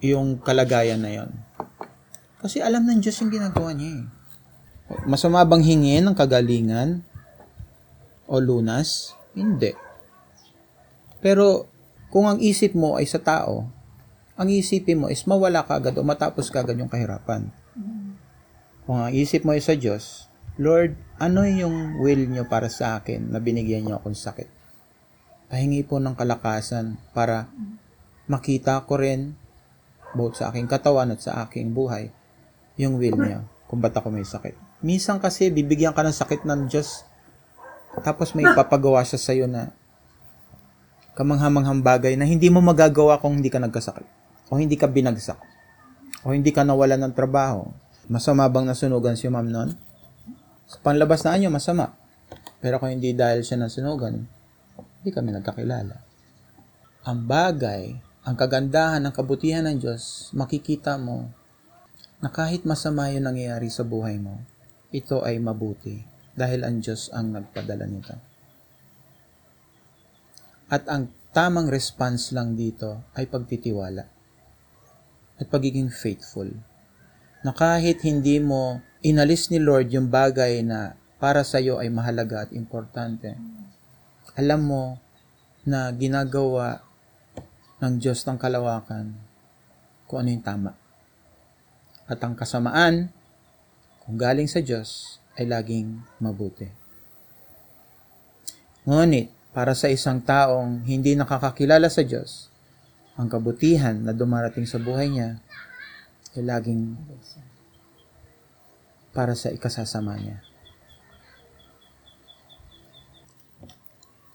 yung 0.00 0.40
kalagayan 0.40 1.00
na 1.04 1.12
yon. 1.12 1.30
Kasi 2.40 2.64
alam 2.64 2.88
ng 2.88 3.04
Diyos 3.04 3.20
yung 3.20 3.32
ginagawa 3.32 3.76
niya 3.76 4.00
eh. 4.00 4.04
Masama 5.04 5.44
bang 5.44 5.62
hingin 5.62 6.08
ng 6.08 6.16
kagalingan 6.16 7.04
o 8.24 8.40
lunas? 8.40 9.12
Hindi. 9.36 9.76
Pero 11.20 11.68
kung 12.08 12.26
ang 12.26 12.40
isip 12.40 12.72
mo 12.72 12.96
ay 12.96 13.06
sa 13.06 13.20
tao, 13.20 13.68
ang 14.40 14.48
isipin 14.48 15.04
mo 15.04 15.06
is 15.12 15.22
mawala 15.28 15.62
ka 15.62 15.76
agad 15.76 15.94
o 16.00 16.02
matapos 16.02 16.48
ka 16.48 16.64
agad 16.64 16.80
yung 16.80 16.88
kahirapan. 16.88 17.52
Kung 18.88 18.98
ang 18.98 19.12
isip 19.12 19.44
mo 19.44 19.52
ay 19.52 19.62
sa 19.62 19.76
Diyos, 19.76 20.26
Lord, 20.56 20.96
ano 21.20 21.44
yung 21.44 22.00
will 22.00 22.24
nyo 22.26 22.48
para 22.48 22.72
sa 22.72 22.98
akin 22.98 23.30
na 23.30 23.38
binigyan 23.38 23.86
nyo 23.86 24.00
akong 24.00 24.16
sakit? 24.16 24.59
Pahingi 25.50 25.82
po 25.82 25.98
ng 25.98 26.14
kalakasan 26.14 26.94
para 27.10 27.50
makita 28.30 28.86
ko 28.86 29.02
rin 29.02 29.34
both 30.14 30.38
sa 30.38 30.54
aking 30.54 30.70
katawan 30.70 31.10
at 31.10 31.18
sa 31.18 31.42
aking 31.42 31.74
buhay 31.74 32.14
yung 32.78 33.02
will 33.02 33.18
niya 33.18 33.42
kung 33.66 33.82
ba't 33.82 33.98
ako 33.98 34.14
may 34.14 34.22
sakit. 34.22 34.54
Minsan 34.78 35.18
kasi 35.18 35.50
bibigyan 35.50 35.90
ka 35.90 36.06
ng 36.06 36.14
sakit 36.14 36.46
ng 36.46 36.70
Diyos 36.70 37.02
tapos 38.06 38.30
may 38.38 38.46
papagawa 38.54 39.02
siya 39.02 39.18
sa'yo 39.18 39.50
na 39.50 39.74
kamanghamanghang 41.18 41.82
bagay 41.82 42.14
na 42.14 42.24
hindi 42.24 42.46
mo 42.46 42.62
magagawa 42.62 43.18
kung 43.18 43.42
hindi 43.42 43.50
ka 43.50 43.58
nagkasakit 43.58 44.06
o 44.48 44.56
hindi 44.56 44.78
ka 44.78 44.86
binagsak 44.86 45.36
o 46.22 46.30
hindi 46.30 46.54
ka 46.54 46.62
nawalan 46.62 47.10
ng 47.10 47.14
trabaho. 47.18 47.66
Masama 48.06 48.46
bang 48.46 48.66
nasunugan 48.70 49.18
si 49.18 49.26
ma'am 49.26 49.46
nun? 49.46 49.70
Sa 50.70 50.78
panlabas 50.82 51.26
na 51.26 51.34
anyo, 51.34 51.50
masama. 51.50 51.94
Pero 52.62 52.78
kung 52.78 52.94
hindi 52.94 53.10
dahil 53.10 53.42
siya 53.42 53.58
nasunugan, 53.58 54.26
hindi 55.00 55.10
kami 55.16 55.32
nagkakilala. 55.32 55.96
Ang 57.08 57.24
bagay, 57.24 57.96
ang 58.28 58.36
kagandahan, 58.36 59.00
ang 59.00 59.14
kabutihan 59.16 59.64
ng 59.64 59.80
Diyos, 59.80 60.28
makikita 60.36 61.00
mo 61.00 61.32
na 62.20 62.28
kahit 62.28 62.68
masama 62.68 63.08
yung 63.08 63.32
nangyayari 63.32 63.72
sa 63.72 63.80
buhay 63.80 64.20
mo, 64.20 64.44
ito 64.92 65.24
ay 65.24 65.40
mabuti 65.40 66.04
dahil 66.36 66.68
ang 66.68 66.84
Diyos 66.84 67.08
ang 67.16 67.32
nagpadala 67.32 67.88
nito. 67.88 68.12
At 70.68 70.84
ang 70.86 71.08
tamang 71.32 71.72
response 71.72 72.36
lang 72.36 72.54
dito 72.54 73.08
ay 73.16 73.24
pagtitiwala 73.24 74.04
at 75.40 75.46
pagiging 75.48 75.88
faithful. 75.88 76.46
Na 77.40 77.56
kahit 77.56 78.04
hindi 78.04 78.36
mo 78.36 78.84
inalis 79.00 79.48
ni 79.48 79.56
Lord 79.56 79.88
yung 79.88 80.12
bagay 80.12 80.60
na 80.60 81.00
para 81.16 81.40
sa 81.40 81.56
iyo 81.56 81.80
ay 81.80 81.88
mahalaga 81.88 82.44
at 82.44 82.50
importante, 82.52 83.32
alam 84.38 84.60
mo 84.62 84.84
na 85.66 85.90
ginagawa 85.92 86.82
ng 87.80 87.96
Diyos 87.96 88.22
ng 88.24 88.36
kalawakan 88.36 89.16
kung 90.04 90.26
ano 90.26 90.28
yung 90.34 90.44
tama. 90.44 90.72
At 92.10 92.18
ang 92.20 92.34
kasamaan, 92.34 93.14
kung 94.02 94.16
galing 94.18 94.50
sa 94.50 94.58
Diyos, 94.58 95.22
ay 95.38 95.46
laging 95.46 96.02
mabuti. 96.18 96.66
Ngunit, 98.82 99.30
para 99.50 99.74
sa 99.74 99.90
isang 99.90 100.22
taong 100.22 100.82
hindi 100.86 101.14
nakakakilala 101.14 101.90
sa 101.90 102.02
Diyos, 102.02 102.50
ang 103.18 103.26
kabutihan 103.26 103.98
na 103.98 104.14
dumarating 104.14 104.66
sa 104.66 104.78
buhay 104.78 105.10
niya 105.10 105.38
ay 106.38 106.42
laging 106.46 106.94
para 109.10 109.34
sa 109.34 109.50
ikasasama 109.50 110.14
niya. 110.18 110.38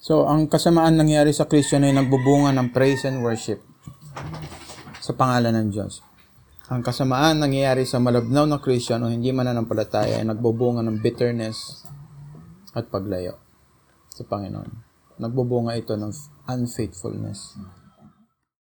So, 0.06 0.30
ang 0.30 0.45
kasamaan 0.45 1.01
nangyari 1.01 1.34
sa 1.34 1.49
Kristo 1.49 1.82
ay 1.82 1.89
nagbubunga 1.89 2.53
ng 2.53 2.70
praise 2.70 3.10
and 3.10 3.26
worship 3.26 3.58
sa 5.01 5.18
pangalan 5.18 5.49
ng 5.58 5.68
Diyos. 5.74 6.06
Ang 6.70 6.86
kasamaan 6.86 7.41
nangyayari 7.41 7.89
sa 7.89 7.97
malabnaw 7.97 8.45
na 8.45 8.62
Christian 8.62 9.01
o 9.01 9.10
hindi 9.10 9.34
mananampalataya 9.34 10.22
ay 10.22 10.26
nagbubunga 10.30 10.86
ng 10.86 11.01
bitterness 11.01 11.89
at 12.78 12.86
paglayo 12.86 13.41
sa 14.14 14.22
Panginoon. 14.30 14.70
Nagbubunga 15.18 15.74
ito 15.74 15.97
ng 15.97 16.14
unfaithfulness. 16.53 17.58